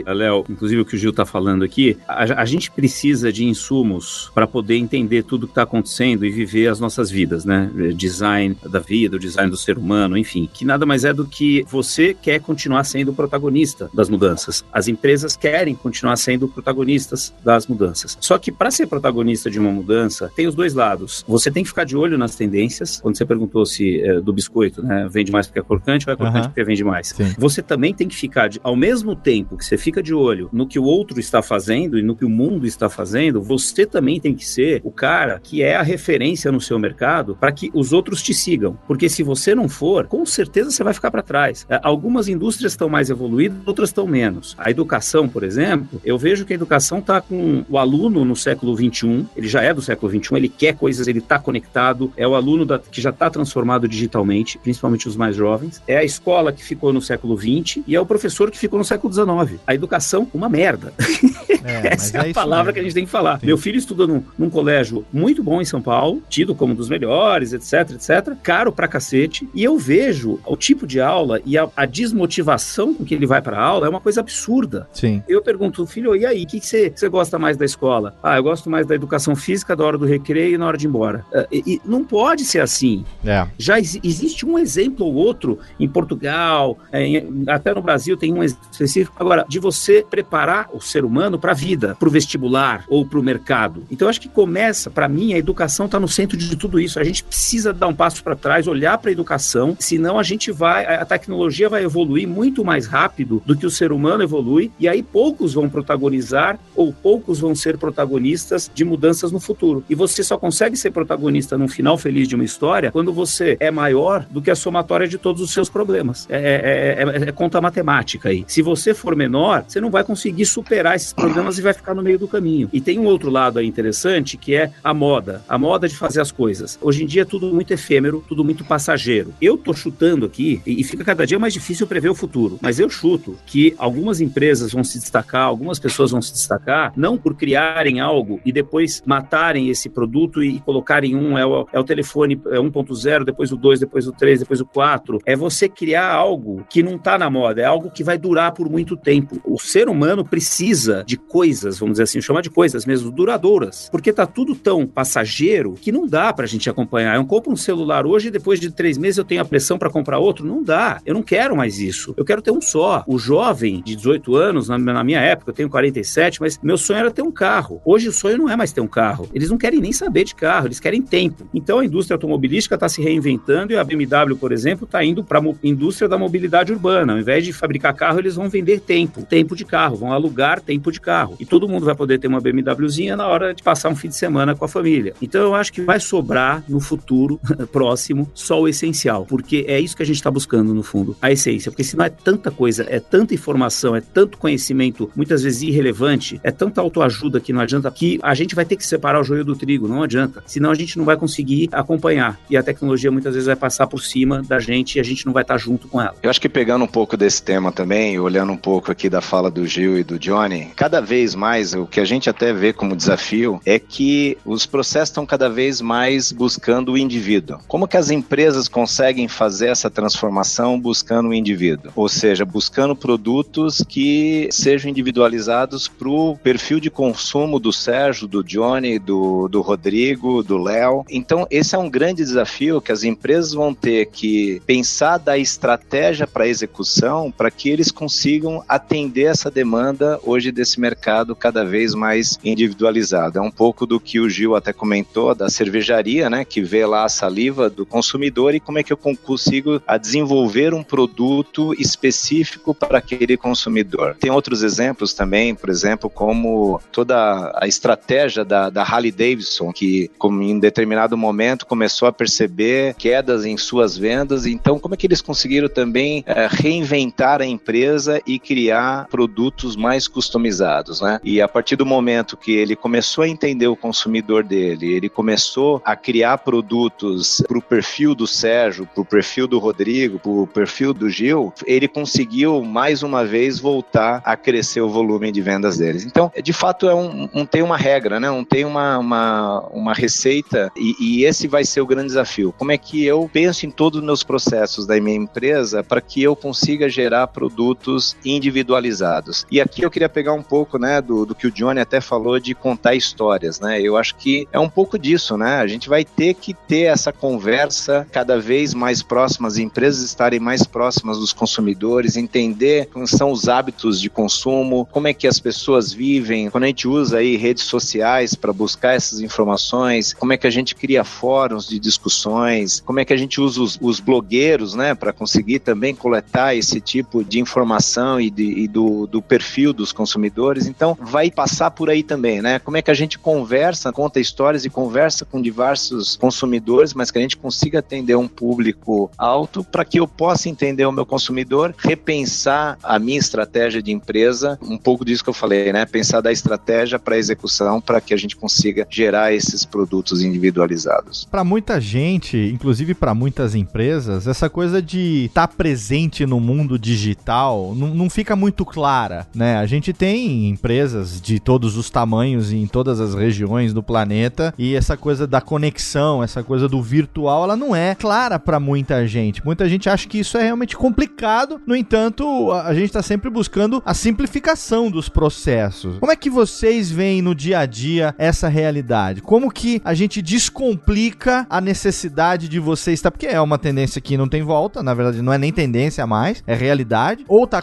[0.06, 4.32] Léo, inclusive o que o Gil está falando aqui, a, a, gente precisa de insumos
[4.34, 7.70] para poder entender tudo que está acontecendo e viver as nossas vidas, né?
[7.96, 11.66] Design da vida, o design do ser humano, enfim, que nada mais é do que
[11.70, 14.64] você quer continuar sendo o protagonista das mudanças.
[14.72, 18.18] As empresas querem continuar sendo protagonistas das mudanças.
[18.20, 21.24] Só que para ser protagonista de uma mudança, tem os dois lados.
[21.28, 23.00] Você tem que ficar de olho nas tendências.
[23.02, 26.18] Quando você perguntou se é, do biscoito, né, vende mais porque é crocante ou é
[26.18, 26.50] crocante uhum.
[26.50, 27.10] porque vende mais.
[27.10, 27.34] Sim.
[27.38, 30.68] Você também tem que ficar, de, ao mesmo tempo que você fica de olho no
[30.68, 34.34] que o outro está fazendo e no que o mundo está fazendo, você também tem
[34.36, 38.22] que ser o cara que é a referência no seu mercado para que os outros
[38.22, 38.78] te sigam.
[38.88, 41.66] Porque se você não for, com certeza você vai ficar para trás.
[41.70, 44.56] É, algumas indústrias estão mais evoluídas, outras estão menos.
[44.58, 48.76] A educação, por exemplo, eu vejo que a educação está com o aluno no século
[48.76, 52.36] 21, ele já é do século 21, ele quer coisas, ele está conectado, é o
[52.36, 56.64] aluno da, que já está transformado digitalmente, principalmente os mais jovens, é a escola que
[56.64, 59.33] ficou no século 20 e é o professor que ficou no século 19.
[59.66, 60.94] A educação, uma merda.
[61.64, 62.74] É, Essa é, é a palavra mesmo.
[62.74, 63.40] que a gente tem que falar.
[63.40, 63.46] Sim.
[63.46, 66.90] Meu filho estuda num, num, colégio muito bom em São Paulo, tido como um dos
[66.90, 71.70] melhores, etc, etc, caro pra cacete, e eu vejo o tipo de aula e a,
[71.76, 74.88] a desmotivação com que ele vai pra aula é uma coisa absurda.
[74.92, 75.24] Sim.
[75.28, 78.16] Eu pergunto, filho, e aí, o que você gosta mais da escola?
[78.22, 80.86] Ah, eu gosto mais da educação física, da hora do recreio e na hora de
[80.86, 81.26] ir embora.
[81.32, 83.06] Uh, e, e, não pode ser assim.
[83.26, 83.48] É.
[83.58, 88.34] Já ex existe um exemplo ou outro em Portugal, é, em, até no Brasil tem
[88.34, 89.16] um específico.
[89.24, 93.18] Agora, de você preparar o ser humano para a vida, para o vestibular ou para
[93.18, 93.86] o mercado.
[93.90, 97.00] Então, acho que começa, para mim, a educação está no centro de tudo isso.
[97.00, 100.52] A gente precisa dar um passo para trás, olhar para a educação, senão a gente
[100.52, 104.90] vai, a tecnologia vai evoluir muito mais rápido do que o ser humano evolui, e
[104.90, 109.86] aí poucos vão protagonizar ou poucos vão ser protagonistas de mudanças no futuro.
[109.90, 113.72] E você só consegue ser protagonista num final feliz de uma história quando você é
[113.72, 116.28] maior do que a somatória de todos os seus problemas.
[116.30, 118.44] É, é, é, é, conta matemática aí.
[118.48, 122.02] Se você for menor, você não vai conseguir superar esses problemas e vai ficar no
[122.02, 122.70] meio do caminho.
[122.72, 125.44] E tem um outro lado aí interessante que é a moda.
[125.48, 126.78] A moda de fazer as coisas.
[126.82, 129.34] Hoje em dia é tudo muito efêmero, tudo muito passageiro.
[129.42, 132.90] Eu tô chutando aqui, e fica cada dia mais difícil prever o futuro, mas eu
[132.90, 138.00] chuto que algumas empresas vão se destacar, algumas pessoas vão se destacar, não por criarem
[138.00, 142.58] algo e depois matarem esse produto e colocarem um, é o, é o telefone é
[142.58, 145.20] 1.0, depois o 2, depois o 3, depois o 4.
[145.26, 148.70] É você criar algo que não está na moda, é algo que vai durar por
[148.70, 149.40] muito tempo.
[149.44, 154.14] O ser humano precisa de coisas, vamos dizer assim, chamar de coisas mesmo duradouras, porque
[154.14, 157.16] tá tudo tão passageiro que não dá para a gente acompanhar.
[157.16, 159.90] Eu compro um celular hoje e depois de três meses eu tenho a pressão para
[159.90, 160.46] comprar outro?
[160.46, 161.02] Não dá.
[161.06, 162.14] Eu não quero mais isso.
[162.18, 163.04] Eu quero ter um só.
[163.08, 167.00] O jovem de 18 anos, na, na minha época, eu tenho 47, mas meu sonho
[167.00, 167.82] era ter um carro.
[167.86, 169.28] Hoje o sonho não é mais ter um carro.
[169.34, 171.48] Eles não querem nem saber de carro, eles querem tempo.
[171.54, 175.40] Então a indústria automobilística está se reinventando e a BMW, por exemplo, está indo para
[175.40, 177.14] a indústria da mobilidade urbana.
[177.14, 178.93] Ao invés de fabricar carro, eles vão vender tempo,
[179.28, 181.36] tempo de carro, vão alugar tempo de carro.
[181.40, 184.16] E todo mundo vai poder ter uma BMWzinha na hora de passar um fim de
[184.16, 185.14] semana com a família.
[185.22, 187.40] Então eu acho que vai sobrar no futuro
[187.72, 191.32] próximo só o essencial, porque é isso que a gente está buscando no fundo, a
[191.32, 191.72] essência.
[191.72, 196.40] Porque se não é tanta coisa, é tanta informação, é tanto conhecimento, muitas vezes irrelevante,
[196.44, 199.44] é tanta autoajuda que não adianta, que a gente vai ter que separar o joio
[199.44, 200.44] do trigo, não adianta.
[200.46, 202.40] Senão a gente não vai conseguir acompanhar.
[202.50, 205.34] E a tecnologia muitas vezes vai passar por cima da gente e a gente não
[205.34, 206.16] vai estar junto com ela.
[206.22, 209.50] Eu acho que pegando um pouco desse tema também, olhando um pouco aqui da fala
[209.50, 212.96] do Gil e do Johnny, cada vez mais o que a gente até vê como
[212.96, 217.60] desafio é que os processos estão cada vez mais buscando o indivíduo.
[217.68, 221.92] Como que as empresas conseguem fazer essa transformação buscando o indivíduo?
[221.96, 228.44] Ou seja, buscando produtos que sejam individualizados para o perfil de consumo do Sérgio, do
[228.44, 231.06] Johnny, do, do Rodrigo, do Léo.
[231.10, 236.28] Então, esse é um grande desafio que as empresas vão ter que pensar da estratégia
[236.28, 242.40] para execução para que eles consigam atender essa demanda hoje desse mercado cada vez mais
[242.44, 243.40] individualizado.
[243.40, 247.06] É um pouco do que o Gil até comentou da cervejaria, né, que vê lá
[247.06, 252.74] a saliva do consumidor e como é que eu consigo a desenvolver um produto específico
[252.74, 254.16] para aquele consumidor.
[254.20, 260.10] Tem outros exemplos também, por exemplo, como toda a estratégia da, da Harley Davidson, que
[260.24, 265.22] em determinado momento começou a perceber quedas em suas vendas, então como é que eles
[265.22, 271.20] conseguiram também é, reinventar a empresa e criar produtos mais customizados, né?
[271.24, 275.82] E a partir do momento que ele começou a entender o consumidor dele, ele começou
[275.84, 280.46] a criar produtos para o perfil do Sérgio, para o perfil do Rodrigo, para o
[280.46, 285.80] perfil do Gil, ele conseguiu mais uma vez voltar a crescer o volume de vendas
[285.80, 286.06] deles.
[286.06, 288.30] Então, de fato, é um, um tem uma regra, né?
[288.30, 292.54] Um tem uma, uma, uma receita e, e esse vai ser o grande desafio.
[292.56, 296.22] Como é que eu penso em todos os meus processos da minha empresa para que
[296.22, 299.46] eu consiga gerar produtos individualizados?
[299.50, 302.40] E aqui eu queria pegar um pouco, né, do, do que o Johnny até falou
[302.40, 303.82] de contar histórias, né?
[303.82, 305.58] Eu acho que é um pouco disso, né?
[305.58, 310.40] A gente vai ter que ter essa conversa cada vez mais próxima, as empresas estarem
[310.40, 315.40] mais próximas dos consumidores, entender como são os hábitos de consumo, como é que as
[315.40, 320.38] pessoas vivem, quando a gente usa aí redes sociais para buscar essas informações, como é
[320.38, 324.00] que a gente cria fóruns de discussões, como é que a gente usa os, os
[324.00, 329.22] blogueiros, né, para conseguir também coletar esse tipo de informação e, de, e do, do
[329.22, 330.68] perfil dos consumidores.
[330.68, 332.60] Então, vai passar por aí também, né?
[332.60, 337.18] Como é que a gente conversa, conta histórias e conversa com diversos consumidores, mas que
[337.18, 341.76] a gente consiga atender um público alto para que eu possa entender o meu consumidor,
[341.78, 345.86] repensar a minha estratégia de empresa, um pouco disso que eu falei, né?
[345.86, 351.28] Pensar da estratégia para execução para que a gente consiga gerar esses produtos individualizados.
[351.30, 356.80] Para muita gente, inclusive para muitas empresas, essa coisa de estar tá presente no mundo
[356.80, 359.58] digital não, não fica muito clara, né?
[359.58, 364.54] A gente tem empresas de todos os tamanhos e em todas as regiões do planeta
[364.58, 369.06] e essa coisa da conexão, essa coisa do virtual, ela não é clara para muita
[369.08, 369.44] gente.
[369.46, 373.82] Muita gente acha que isso é realmente complicado, no entanto, a gente está sempre buscando
[373.86, 376.00] a simplificação dos processos.
[376.00, 379.22] Como é que vocês veem no dia a dia essa realidade?
[379.22, 383.12] Como que a gente descomplica a necessidade de você estar.
[383.12, 386.44] Porque é uma tendência que não tem volta, na verdade, não é nem tendência mais,
[386.48, 387.26] é realidade.
[387.28, 387.62] Ou tá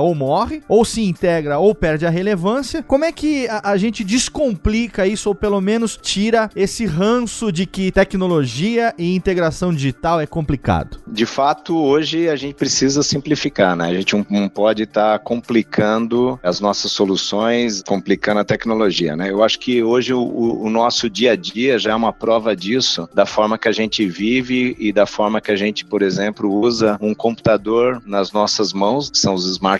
[0.00, 2.82] ou morre, ou se integra ou perde a relevância.
[2.82, 7.66] Como é que a, a gente descomplica isso, ou pelo menos tira esse ranço de
[7.66, 10.98] que tecnologia e integração digital é complicado?
[11.06, 13.88] De fato, hoje a gente precisa simplificar, né?
[13.88, 19.30] A gente não pode estar tá complicando as nossas soluções, complicando a tecnologia, né?
[19.30, 23.08] Eu acho que hoje o, o, nosso dia a dia já é uma prova disso,
[23.14, 26.98] da forma que a gente vive e da forma que a gente, por exemplo, usa
[27.00, 29.77] um computador nas nossas mãos, que são os smartphones,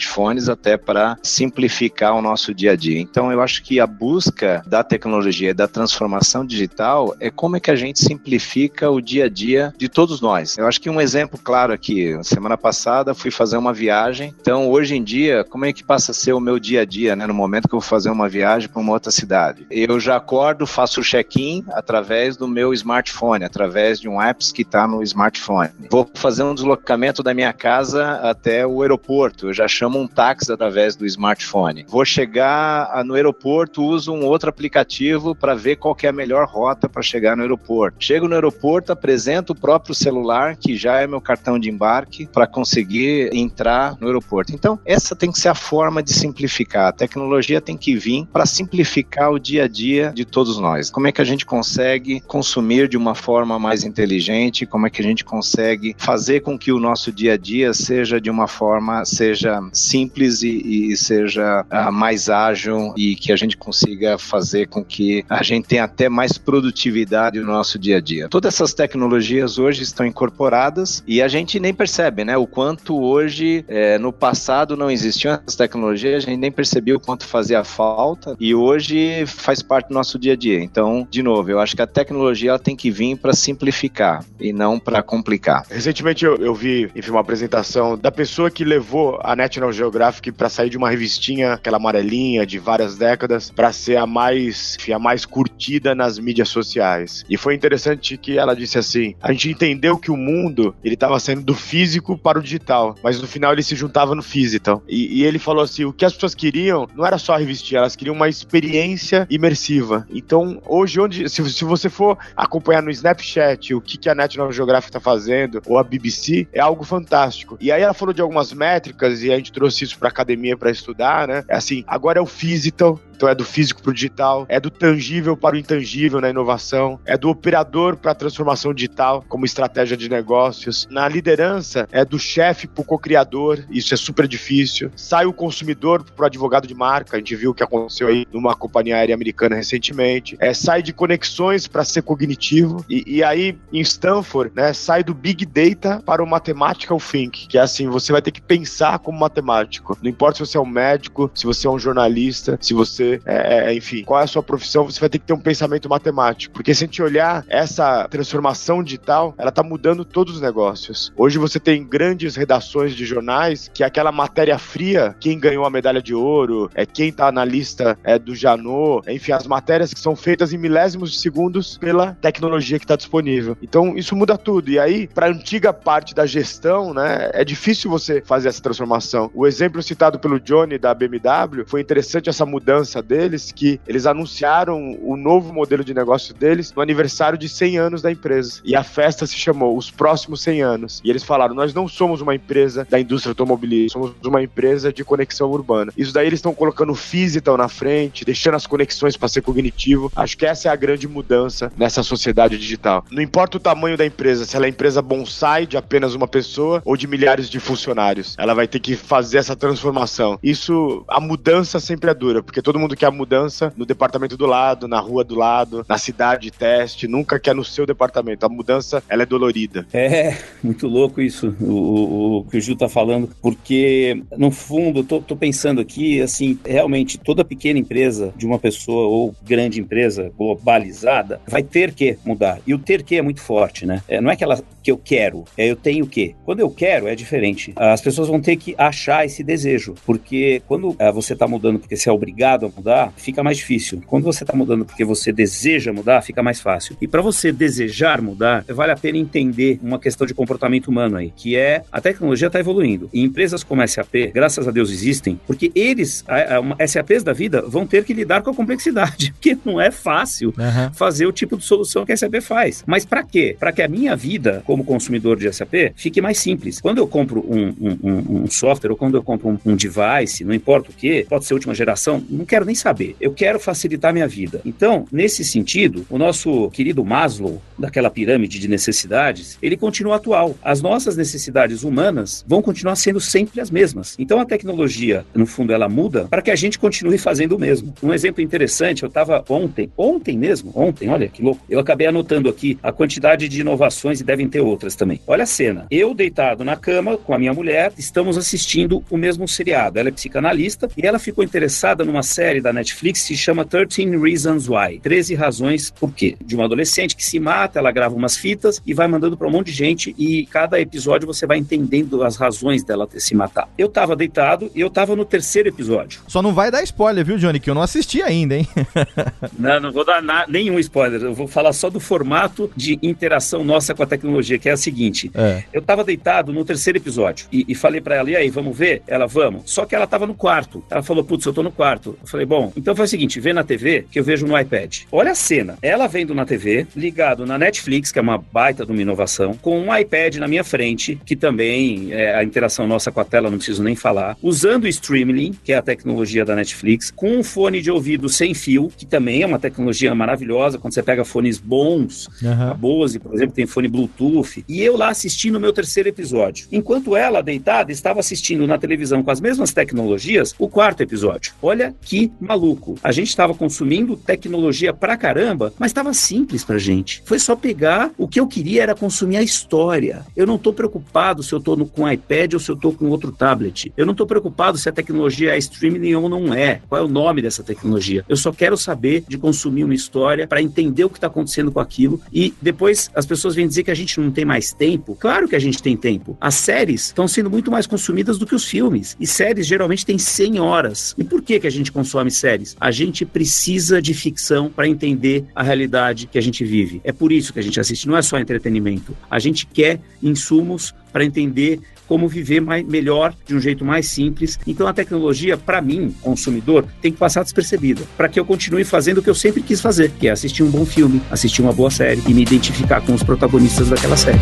[0.48, 3.00] até para simplificar o nosso dia a dia.
[3.00, 7.70] Então, eu acho que a busca da tecnologia, da transformação digital, é como é que
[7.70, 10.58] a gente simplifica o dia a dia de todos nós.
[10.58, 14.94] Eu acho que um exemplo claro aqui, semana passada fui fazer uma viagem, então hoje
[14.94, 17.34] em dia, como é que passa a ser o meu dia a dia, né, no
[17.34, 19.66] momento que eu vou fazer uma viagem para uma outra cidade?
[19.70, 24.62] Eu já acordo, faço o check-in através do meu smartphone, através de um apps que
[24.62, 25.70] está no smartphone.
[25.90, 30.52] Vou fazer um deslocamento da minha casa até o aeroporto, eu já chamo um táxi
[30.52, 31.86] através do smartphone.
[31.88, 36.88] Vou chegar no aeroporto, uso um outro aplicativo para ver qual é a melhor rota
[36.88, 37.96] para chegar no aeroporto.
[38.00, 42.46] Chego no aeroporto, apresento o próprio celular, que já é meu cartão de embarque, para
[42.46, 44.52] conseguir entrar no aeroporto.
[44.54, 46.88] Então, essa tem que ser a forma de simplificar.
[46.88, 50.90] A tecnologia tem que vir para simplificar o dia a dia de todos nós.
[50.90, 54.66] Como é que a gente consegue consumir de uma forma mais inteligente?
[54.66, 58.20] Como é que a gente consegue fazer com que o nosso dia a dia seja
[58.20, 63.56] de uma forma seja simples e, e seja uh, mais ágil e que a gente
[63.56, 68.28] consiga fazer com que a gente tenha até mais produtividade no nosso dia a dia.
[68.28, 72.36] Todas essas tecnologias hoje estão incorporadas e a gente nem percebe, né?
[72.36, 77.00] O quanto hoje, é, no passado não existiam essas tecnologias, a gente nem percebia o
[77.00, 80.62] quanto fazia falta e hoje faz parte do nosso dia a dia.
[80.62, 84.52] Então, de novo, eu acho que a tecnologia ela tem que vir para simplificar e
[84.52, 85.64] não para complicar.
[85.70, 90.48] Recentemente eu, eu vi, enfim, uma apresentação da pessoa que levou a National Geographic para
[90.48, 94.98] sair de uma revistinha, aquela amarelinha de várias décadas, para ser a mais, enfim, a
[94.98, 97.24] mais curtida nas mídias sociais.
[97.28, 101.18] E foi interessante que ela disse assim: a gente entendeu que o mundo ele estava
[101.18, 104.82] saindo do físico para o digital, mas no final ele se juntava no físico.
[104.88, 107.80] E, e ele falou assim: o que as pessoas queriam não era só a revistinha,
[107.80, 110.06] elas queriam uma experiência imersiva.
[110.10, 114.52] Então, hoje, onde, se, se você for acompanhar no Snapchat o que, que a National
[114.52, 117.56] Geographic está fazendo, ou a BBC, é algo fantástico.
[117.60, 120.56] E aí ela falou de algumas métricas, e a gente gente trouxe isso para academia
[120.56, 121.44] para estudar, né?
[121.48, 124.70] É assim, agora é o physical, então é do físico para o digital, é do
[124.70, 129.96] tangível para o intangível na inovação, é do operador para a transformação digital como estratégia
[129.96, 130.86] de negócios.
[130.88, 134.92] Na liderança é do chefe para o co-criador, isso é super difícil.
[134.94, 138.24] Sai o consumidor para o advogado de marca, a gente viu o que aconteceu aí
[138.32, 140.36] numa companhia aérea americana recentemente.
[140.38, 145.12] É, sai de conexões para ser cognitivo e, e, aí em Stanford, né, sai do
[145.12, 149.18] big data para o mathematical think, que é assim, você vai ter que pensar como
[149.18, 149.98] matemático.
[150.00, 153.70] Não importa se você é um médico, se você é um jornalista, se você é,
[153.70, 156.52] é, enfim, qual é a sua profissão, você vai ter que ter um pensamento matemático.
[156.52, 161.12] Porque se a gente olhar essa transformação digital, ela tá mudando todos os negócios.
[161.16, 165.70] Hoje você tem grandes redações de jornais que é aquela matéria fria, quem ganhou a
[165.70, 170.00] medalha de ouro, é quem tá na lista é, do Janot, enfim, as matérias que
[170.00, 173.56] são feitas em milésimos de segundos pela tecnologia que está disponível.
[173.62, 174.70] Então isso muda tudo.
[174.70, 179.30] E aí, para a antiga parte da gestão, né, é difícil você fazer essa transformação.
[179.34, 184.98] O exemplo citado pelo Johnny da BMW foi interessante essa mudança deles que eles anunciaram
[185.02, 188.60] o novo modelo de negócio deles no aniversário de 100 anos da empresa.
[188.64, 191.00] E a festa se chamou Os Próximos 100 Anos.
[191.04, 195.04] E eles falaram: Nós não somos uma empresa da indústria automobilística, somos uma empresa de
[195.04, 195.92] conexão urbana.
[195.96, 200.10] Isso daí eles estão colocando o physical na frente, deixando as conexões para ser cognitivo.
[200.14, 203.04] Acho que essa é a grande mudança nessa sociedade digital.
[203.10, 206.80] Não importa o tamanho da empresa, se ela é empresa bonsai de apenas uma pessoa
[206.84, 208.34] ou de milhares de funcionários.
[208.38, 210.38] Ela vai ter que fazer essa transformação.
[210.42, 214.36] Isso, a mudança sempre é dura, porque todo mundo mundo quer a mudança no departamento
[214.36, 218.46] do lado, na rua do lado, na cidade de teste, nunca quer no seu departamento.
[218.46, 219.86] A mudança, ela é dolorida.
[219.92, 225.04] É, muito louco isso, o, o, o que o Gil tá falando, porque, no fundo,
[225.04, 230.32] tô, tô pensando aqui, assim, realmente, toda pequena empresa de uma pessoa ou grande empresa
[230.36, 232.60] globalizada vai ter que mudar.
[232.66, 234.02] E o ter que é muito forte, né?
[234.08, 236.34] É, não é que, ela, que eu quero, é eu tenho que.
[236.44, 237.72] Quando eu quero, é diferente.
[237.76, 241.96] As pessoas vão ter que achar esse desejo, porque quando é, você tá mudando porque
[241.96, 244.02] você é obrigado mudar, fica mais difícil.
[244.06, 246.96] Quando você está mudando porque você deseja mudar, fica mais fácil.
[247.00, 251.32] E para você desejar mudar, vale a pena entender uma questão de comportamento humano aí,
[251.36, 253.10] que é a tecnologia está evoluindo.
[253.12, 257.62] E empresas como SAP, graças a Deus, existem, porque eles, a, a, SAPs da vida,
[257.66, 260.92] vão ter que lidar com a complexidade, porque não é fácil uhum.
[260.94, 262.84] fazer o tipo de solução que a SAP faz.
[262.86, 263.56] Mas para quê?
[263.58, 266.80] Para que a minha vida, como consumidor de SAP, fique mais simples.
[266.80, 270.54] Quando eu compro um, um, um software ou quando eu compro um, um device, não
[270.54, 273.14] importa o que, pode ser última geração, não quero nem saber.
[273.20, 274.60] Eu quero facilitar minha vida.
[274.64, 280.56] Então, nesse sentido, o nosso querido Maslow, daquela pirâmide de necessidades, ele continua atual.
[280.62, 284.16] As nossas necessidades humanas vão continuar sendo sempre as mesmas.
[284.18, 287.94] Então, a tecnologia, no fundo, ela muda para que a gente continue fazendo o mesmo.
[288.02, 292.48] Um exemplo interessante, eu estava ontem, ontem mesmo, ontem, olha que louco, eu acabei anotando
[292.48, 295.20] aqui a quantidade de inovações e devem ter outras também.
[295.26, 295.86] Olha a cena.
[295.90, 299.98] Eu deitado na cama com a minha mulher, estamos assistindo o mesmo seriado.
[299.98, 304.16] Ela é psicanalista e ela ficou interessada numa série série da Netflix se chama 13
[304.16, 306.34] Reasons Why 13 razões por quê.
[306.40, 309.50] De uma adolescente que se mata, ela grava umas fitas e vai mandando para um
[309.50, 313.68] monte de gente e cada episódio você vai entendendo as razões dela ter se matar.
[313.76, 316.22] Eu tava deitado e eu tava no terceiro episódio.
[316.26, 317.60] Só não vai dar spoiler, viu, Johnny?
[317.60, 318.66] Que eu não assisti ainda, hein?
[319.58, 321.20] não, não vou dar nenhum spoiler.
[321.20, 324.76] Eu vou falar só do formato de interação nossa com a tecnologia, que é a
[324.78, 325.30] seguinte.
[325.34, 325.64] É.
[325.70, 329.02] Eu tava deitado no terceiro episódio e, e falei para ela, e aí, vamos ver?
[329.06, 329.70] Ela, vamos.
[329.70, 330.82] Só que ela tava no quarto.
[330.88, 332.16] Ela falou, putz, eu tô no quarto.
[332.22, 335.00] Eu falei, bom, então faz o seguinte, vê na TV que eu vejo no iPad.
[335.10, 335.78] Olha a cena.
[335.82, 339.80] Ela vendo na TV, ligado na Netflix, que é uma baita de uma inovação, com
[339.80, 343.58] um iPad na minha frente, que também é a interação nossa com a tela, não
[343.58, 347.80] preciso nem falar, usando o Streamlink, que é a tecnologia da Netflix, com um fone
[347.80, 352.28] de ouvido sem fio, que também é uma tecnologia maravilhosa, quando você pega fones bons,
[352.42, 352.70] uhum.
[352.70, 356.66] a Bose, por exemplo, tem fone Bluetooth, e eu lá assistindo o meu terceiro episódio.
[356.70, 361.52] Enquanto ela, deitada, estava assistindo na televisão com as mesmas tecnologias, o quarto episódio.
[361.62, 362.96] Olha que maluco.
[363.02, 367.22] A gente estava consumindo tecnologia pra caramba, mas estava simples pra gente.
[367.24, 370.24] Foi só pegar o que eu queria era consumir a história.
[370.36, 373.32] Eu não estou preocupado se eu estou com iPad ou se eu estou com outro
[373.32, 373.92] tablet.
[373.96, 376.80] Eu não estou preocupado se a tecnologia é streaming ou não é.
[376.88, 378.24] Qual é o nome dessa tecnologia?
[378.28, 381.80] Eu só quero saber de consumir uma história para entender o que está acontecendo com
[381.80, 385.16] aquilo e depois as pessoas vêm dizer que a gente não tem mais tempo.
[385.18, 386.36] Claro que a gente tem tempo.
[386.40, 389.16] As séries estão sendo muito mais consumidas do que os filmes.
[389.18, 391.14] E séries geralmente têm 100 horas.
[391.16, 392.76] E por que que a gente consome séries.
[392.80, 397.00] A gente precisa de ficção para entender a realidade que a gente vive.
[397.04, 399.16] É por isso que a gente assiste, não é só entretenimento.
[399.30, 404.58] A gente quer insumos para entender como viver mais, melhor, de um jeito mais simples.
[404.66, 409.18] Então a tecnologia, para mim, consumidor, tem que passar despercebida, para que eu continue fazendo
[409.18, 411.90] o que eu sempre quis fazer, que é assistir um bom filme, assistir uma boa
[411.90, 414.38] série e me identificar com os protagonistas daquela série.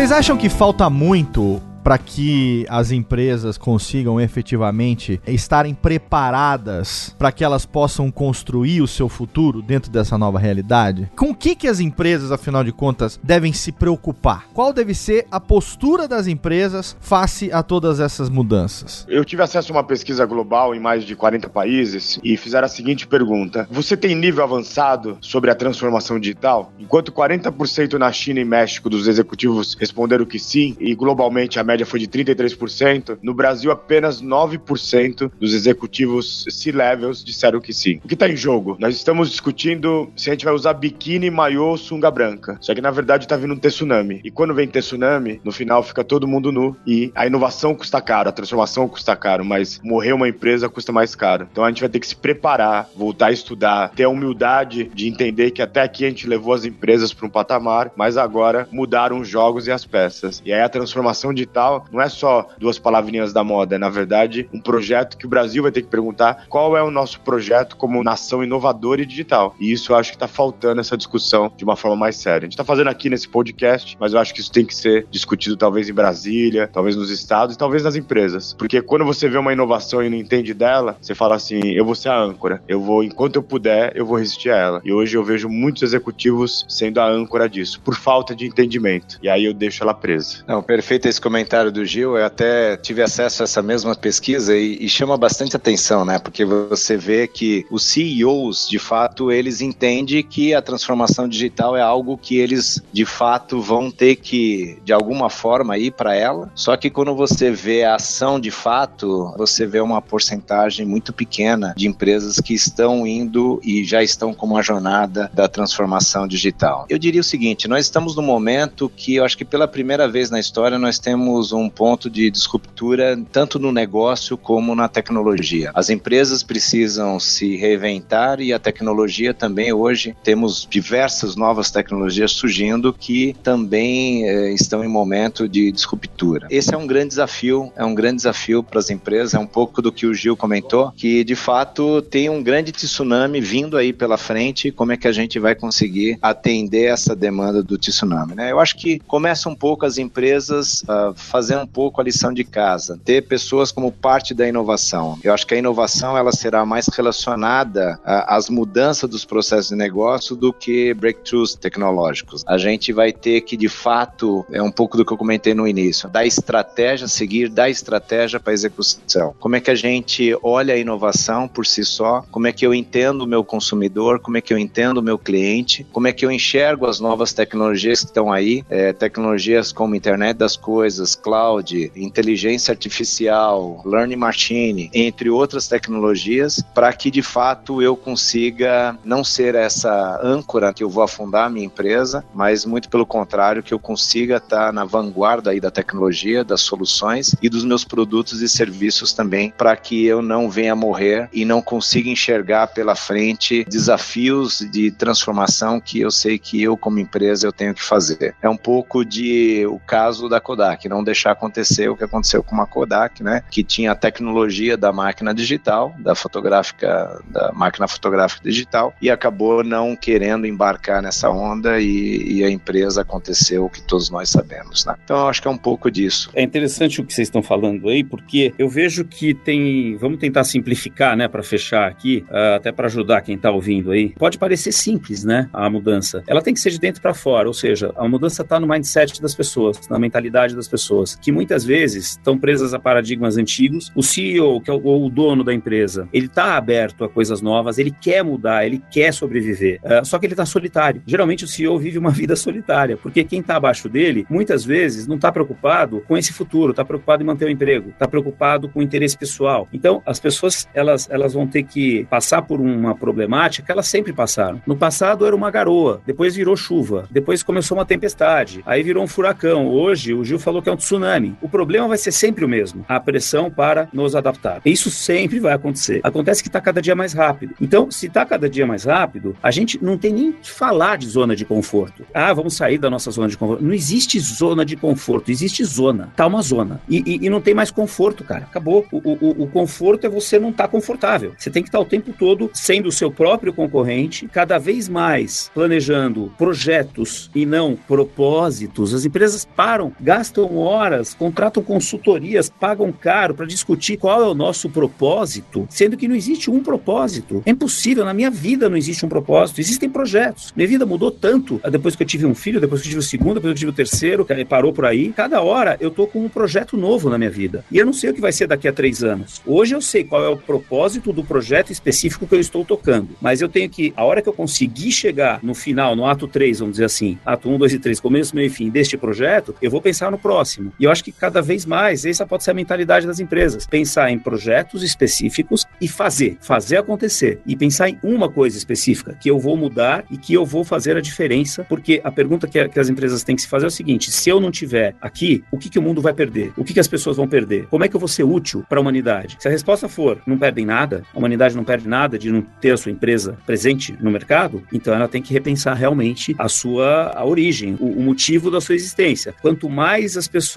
[0.00, 7.44] Vocês acham que falta muito para que as empresas consigam efetivamente estarem preparadas para que
[7.44, 11.10] elas possam construir o seu futuro dentro dessa nova realidade?
[11.16, 14.46] Com o que, que as empresas, afinal de contas, devem se preocupar?
[14.52, 19.06] Qual deve ser a postura das empresas face a todas essas mudanças?
[19.08, 22.68] Eu tive acesso a uma pesquisa global em mais de 40 países e fizeram a
[22.68, 26.72] seguinte pergunta: Você tem nível avançado sobre a transformação digital?
[26.78, 31.86] Enquanto 40% na China e México dos executivos responderam que sim, e globalmente a média
[31.86, 38.00] foi de 33%, no Brasil apenas 9% dos executivos C-levels disseram que sim.
[38.04, 38.76] O que está em jogo?
[38.80, 42.58] Nós estamos discutindo se a gente vai usar biquíni, maiô ou sunga branca.
[42.60, 44.20] Só que na verdade está vindo um tsunami.
[44.24, 48.28] E quando vem tsunami, no final fica todo mundo nu e a inovação custa caro,
[48.28, 51.46] a transformação custa caro, mas morrer uma empresa custa mais caro.
[51.52, 55.06] Então a gente vai ter que se preparar, voltar a estudar, ter a humildade de
[55.06, 59.20] entender que até aqui a gente levou as empresas para um patamar, mas agora mudaram
[59.20, 60.42] os jogos e as peças.
[60.44, 61.59] E aí a transformação digital
[61.92, 65.62] não é só duas palavrinhas da moda, é na verdade um projeto que o Brasil
[65.62, 69.54] vai ter que perguntar qual é o nosso projeto como nação inovadora e digital.
[69.60, 72.38] E isso eu acho que está faltando essa discussão de uma forma mais séria.
[72.38, 75.06] A gente está fazendo aqui nesse podcast, mas eu acho que isso tem que ser
[75.10, 78.54] discutido talvez em Brasília, talvez nos estados talvez nas empresas.
[78.58, 81.94] Porque quando você vê uma inovação e não entende dela, você fala assim: eu vou
[81.94, 84.80] ser a âncora, eu vou, enquanto eu puder, eu vou resistir a ela.
[84.84, 89.18] E hoje eu vejo muitos executivos sendo a âncora disso, por falta de entendimento.
[89.22, 90.44] E aí eu deixo ela presa.
[90.46, 94.56] Não, perfeito esse comentário comentário do Gil, eu até tive acesso a essa mesma pesquisa
[94.56, 96.18] e, e, chama bastante atenção, né?
[96.18, 101.82] Porque você vê que os CEOs, de fato, eles entendem que a transformação digital é
[101.82, 106.50] algo que eles, de fato, vão ter que, de alguma forma, ir para ela.
[106.54, 111.74] Só que quando você vê a ação de fato, você vê uma porcentagem muito pequena
[111.76, 116.86] de empresas que estão indo e já estão com uma jornada da transformação digital.
[116.88, 120.30] Eu diria o seguinte: nós estamos num momento que eu acho que pela primeira vez
[120.30, 125.70] na história nós temos um ponto de disruptura tanto no negócio como na tecnologia.
[125.74, 132.92] As empresas precisam se reinventar e a tecnologia também hoje temos diversas novas tecnologias surgindo
[132.92, 136.46] que também eh, estão em momento de disruptura.
[136.50, 139.80] Esse é um grande desafio, é um grande desafio para as empresas, é um pouco
[139.80, 144.18] do que o Gil comentou, que de fato tem um grande tsunami vindo aí pela
[144.18, 148.52] frente, como é que a gente vai conseguir atender essa demanda do tsunami, né?
[148.52, 152.42] Eu acho que começa um pouco as empresas uh, fazer um pouco a lição de
[152.42, 155.18] casa, ter pessoas como parte da inovação.
[155.22, 160.34] Eu acho que a inovação ela será mais relacionada às mudanças dos processos de negócio
[160.34, 162.42] do que breakthroughs tecnológicos.
[162.46, 165.68] A gente vai ter que, de fato, é um pouco do que eu comentei no
[165.68, 169.34] início, da estratégia, seguir da estratégia para execução.
[169.38, 172.24] Como é que a gente olha a inovação por si só?
[172.30, 174.18] Como é que eu entendo o meu consumidor?
[174.18, 175.86] Como é que eu entendo o meu cliente?
[175.92, 178.64] Como é que eu enxergo as novas tecnologias que estão aí?
[178.68, 186.92] É, tecnologias como internet das coisas, cloud, inteligência artificial, learning machine, entre outras tecnologias, para
[186.92, 191.66] que de fato eu consiga não ser essa âncora que eu vou afundar a minha
[191.66, 196.60] empresa, mas muito pelo contrário, que eu consiga estar na vanguarda aí da tecnologia, das
[196.60, 201.44] soluções e dos meus produtos e serviços também, para que eu não venha morrer e
[201.44, 207.46] não consiga enxergar pela frente desafios de transformação que eu sei que eu como empresa
[207.46, 208.34] eu tenho que fazer.
[208.40, 212.60] É um pouco de o caso da Kodak, não deixar acontecer o que aconteceu com
[212.60, 213.42] a Kodak, né?
[213.50, 219.64] Que tinha a tecnologia da máquina digital, da fotográfica, da máquina fotográfica digital, e acabou
[219.64, 224.84] não querendo embarcar nessa onda e, e a empresa aconteceu o que todos nós sabemos,
[224.84, 224.94] né?
[225.04, 226.30] Então eu acho que é um pouco disso.
[226.34, 230.44] É interessante o que vocês estão falando aí, porque eu vejo que tem, vamos tentar
[230.44, 234.10] simplificar, né, para fechar aqui, uh, até para ajudar quem está ouvindo aí.
[234.10, 236.22] Pode parecer simples, né, a mudança.
[236.26, 239.20] Ela tem que ser de dentro para fora, ou seja, a mudança está no mindset
[239.20, 243.90] das pessoas, na mentalidade das pessoas pessoas que muitas vezes estão presas a paradigmas antigos.
[243.94, 247.78] O CEO, que é o, o dono da empresa, ele está aberto a coisas novas,
[247.78, 249.80] ele quer mudar, ele quer sobreviver.
[249.82, 251.02] Uh, só que ele está solitário.
[251.06, 255.16] Geralmente o CEO vive uma vida solitária, porque quem está abaixo dele, muitas vezes, não
[255.16, 258.82] está preocupado com esse futuro, está preocupado em manter o emprego, está preocupado com o
[258.82, 259.68] interesse pessoal.
[259.72, 264.12] Então, as pessoas elas, elas vão ter que passar por uma problemática que elas sempre
[264.12, 264.60] passaram.
[264.66, 269.06] No passado era uma garoa, depois virou chuva, depois começou uma tempestade, aí virou um
[269.06, 269.68] furacão.
[269.68, 271.36] Hoje, o Gil falou que é um tsunami.
[271.40, 274.60] O problema vai ser sempre o mesmo: a pressão para nos adaptar.
[274.64, 276.00] Isso sempre vai acontecer.
[276.02, 277.54] Acontece que está cada dia mais rápido.
[277.60, 281.08] Então, se está cada dia mais rápido, a gente não tem nem que falar de
[281.08, 282.04] zona de conforto.
[282.12, 283.62] Ah, vamos sair da nossa zona de conforto.
[283.62, 286.12] Não existe zona de conforto, existe zona.
[286.16, 286.80] Tá uma zona.
[286.88, 288.44] E, e, e não tem mais conforto, cara.
[288.44, 288.86] Acabou.
[288.90, 291.34] O, o, o conforto é você não estar tá confortável.
[291.36, 294.88] Você tem que estar tá o tempo todo sendo o seu próprio concorrente, cada vez
[294.88, 298.94] mais planejando projetos e não propósitos.
[298.94, 304.70] As empresas param, gastam horas, contratam consultorias, pagam caro para discutir qual é o nosso
[304.70, 307.42] propósito, sendo que não existe um propósito.
[307.44, 308.04] É impossível.
[308.04, 309.60] Na minha vida não existe um propósito.
[309.60, 310.52] Existem projetos.
[310.56, 313.02] Minha vida mudou tanto depois que eu tive um filho, depois que eu tive o
[313.02, 315.12] segundo, depois que eu tive o terceiro, que parou por aí.
[315.12, 317.64] Cada hora eu tô com um projeto novo na minha vida.
[317.70, 319.42] E eu não sei o que vai ser daqui a três anos.
[319.44, 323.10] Hoje eu sei qual é o propósito do projeto específico que eu estou tocando.
[323.20, 326.60] Mas eu tenho que, a hora que eu conseguir chegar no final, no ato 3,
[326.60, 329.70] vamos dizer assim, ato 1, 2 e 3, começo, meio e fim deste projeto, eu
[329.70, 330.59] vou pensar no próximo.
[330.78, 333.66] E eu acho que cada vez mais, essa pode ser a mentalidade das empresas.
[333.66, 337.40] Pensar em projetos específicos e fazer, fazer acontecer.
[337.46, 340.96] E pensar em uma coisa específica que eu vou mudar e que eu vou fazer
[340.96, 343.70] a diferença, porque a pergunta que, que as empresas têm que se fazer é o
[343.70, 346.52] seguinte: se eu não tiver aqui, o que, que o mundo vai perder?
[346.56, 347.66] O que, que as pessoas vão perder?
[347.66, 349.36] Como é que eu vou ser útil para a humanidade?
[349.38, 352.72] Se a resposta for não perdem nada, a humanidade não perde nada de não ter
[352.72, 357.24] a sua empresa presente no mercado, então ela tem que repensar realmente a sua a
[357.24, 359.34] origem, o, o motivo da sua existência.
[359.40, 360.49] Quanto mais as pessoas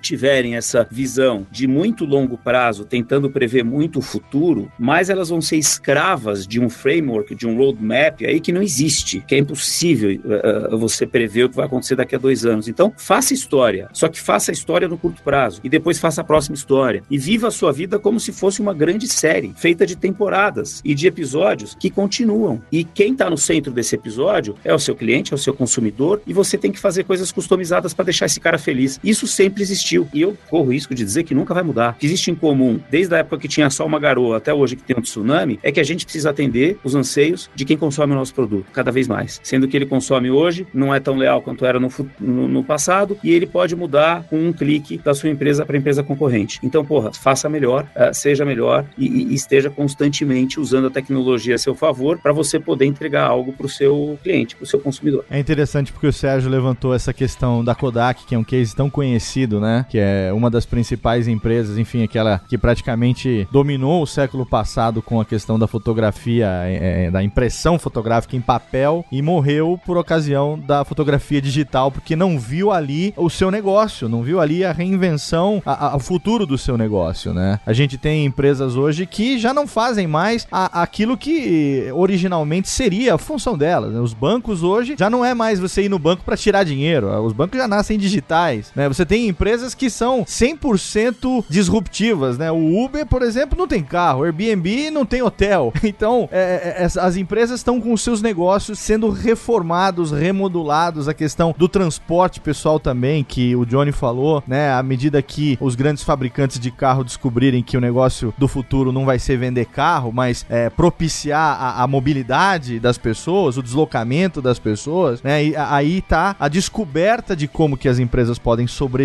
[0.00, 5.40] tiverem essa visão de muito longo prazo, tentando prever muito o futuro, mais elas vão
[5.40, 10.20] ser escravas de um framework, de um roadmap aí que não existe, que é impossível
[10.24, 12.68] uh, você prever o que vai acontecer daqui a dois anos.
[12.68, 16.24] Então, faça história, só que faça a história no curto prazo e depois faça a
[16.24, 19.96] próxima história e viva a sua vida como se fosse uma grande série feita de
[19.96, 22.62] temporadas e de episódios que continuam.
[22.70, 26.22] E quem está no centro desse episódio é o seu cliente, é o seu consumidor
[26.26, 28.98] e você tem que fazer coisas customizadas para deixar esse cara feliz.
[29.02, 31.92] Isso sempre existiu e eu corro o risco de dizer que nunca vai mudar.
[31.92, 34.76] O que existe em comum, desde a época que tinha só uma garoa até hoje
[34.76, 38.12] que tem um tsunami, é que a gente precisa atender os anseios de quem consome
[38.12, 39.40] o nosso produto, cada vez mais.
[39.42, 43.18] Sendo que ele consome hoje, não é tão leal quanto era no, no, no passado
[43.22, 46.58] e ele pode mudar com um clique da sua empresa para empresa concorrente.
[46.62, 51.58] Então, porra, faça melhor, uh, seja melhor e, e, esteja constantemente usando a tecnologia a
[51.58, 55.24] seu favor para você poder entregar algo para o seu cliente, para o seu consumidor.
[55.30, 58.88] É interessante porque o Sérgio levantou essa questão da Kodak, que é um case tão
[58.88, 59.23] conhecido,
[59.60, 59.86] né?
[59.88, 65.20] Que é uma das principais empresas, enfim, aquela que praticamente dominou o século passado com
[65.20, 70.58] a questão da fotografia, é, é da impressão fotográfica em papel e morreu por ocasião
[70.58, 75.62] da fotografia digital, porque não viu ali o seu negócio, não viu ali a reinvenção,
[75.94, 77.60] o futuro do seu negócio, né?
[77.64, 83.14] A gente tem empresas hoje que já não fazem mais a, aquilo que originalmente seria
[83.14, 83.92] a função delas.
[83.92, 84.00] Né?
[84.00, 87.32] Os bancos hoje já não é mais você ir no banco para tirar dinheiro, os
[87.32, 88.88] bancos já nascem digitais, né?
[88.88, 92.50] Você tem empresas que são 100% disruptivas, né?
[92.50, 95.72] O Uber, por exemplo, não tem carro, o Airbnb não tem hotel.
[95.94, 101.68] Então, é, é, as empresas estão com seus negócios sendo reformados, remodulados, a questão do
[101.68, 104.72] transporte pessoal também, que o Johnny falou, né?
[104.72, 109.04] À medida que os grandes fabricantes de carro descobrirem que o negócio do futuro não
[109.04, 114.58] vai ser vender carro, mas é, propiciar a, a, mobilidade das pessoas, o deslocamento das
[114.58, 115.44] pessoas, né?
[115.44, 119.03] E aí tá a descoberta de como que as empresas podem sobreviver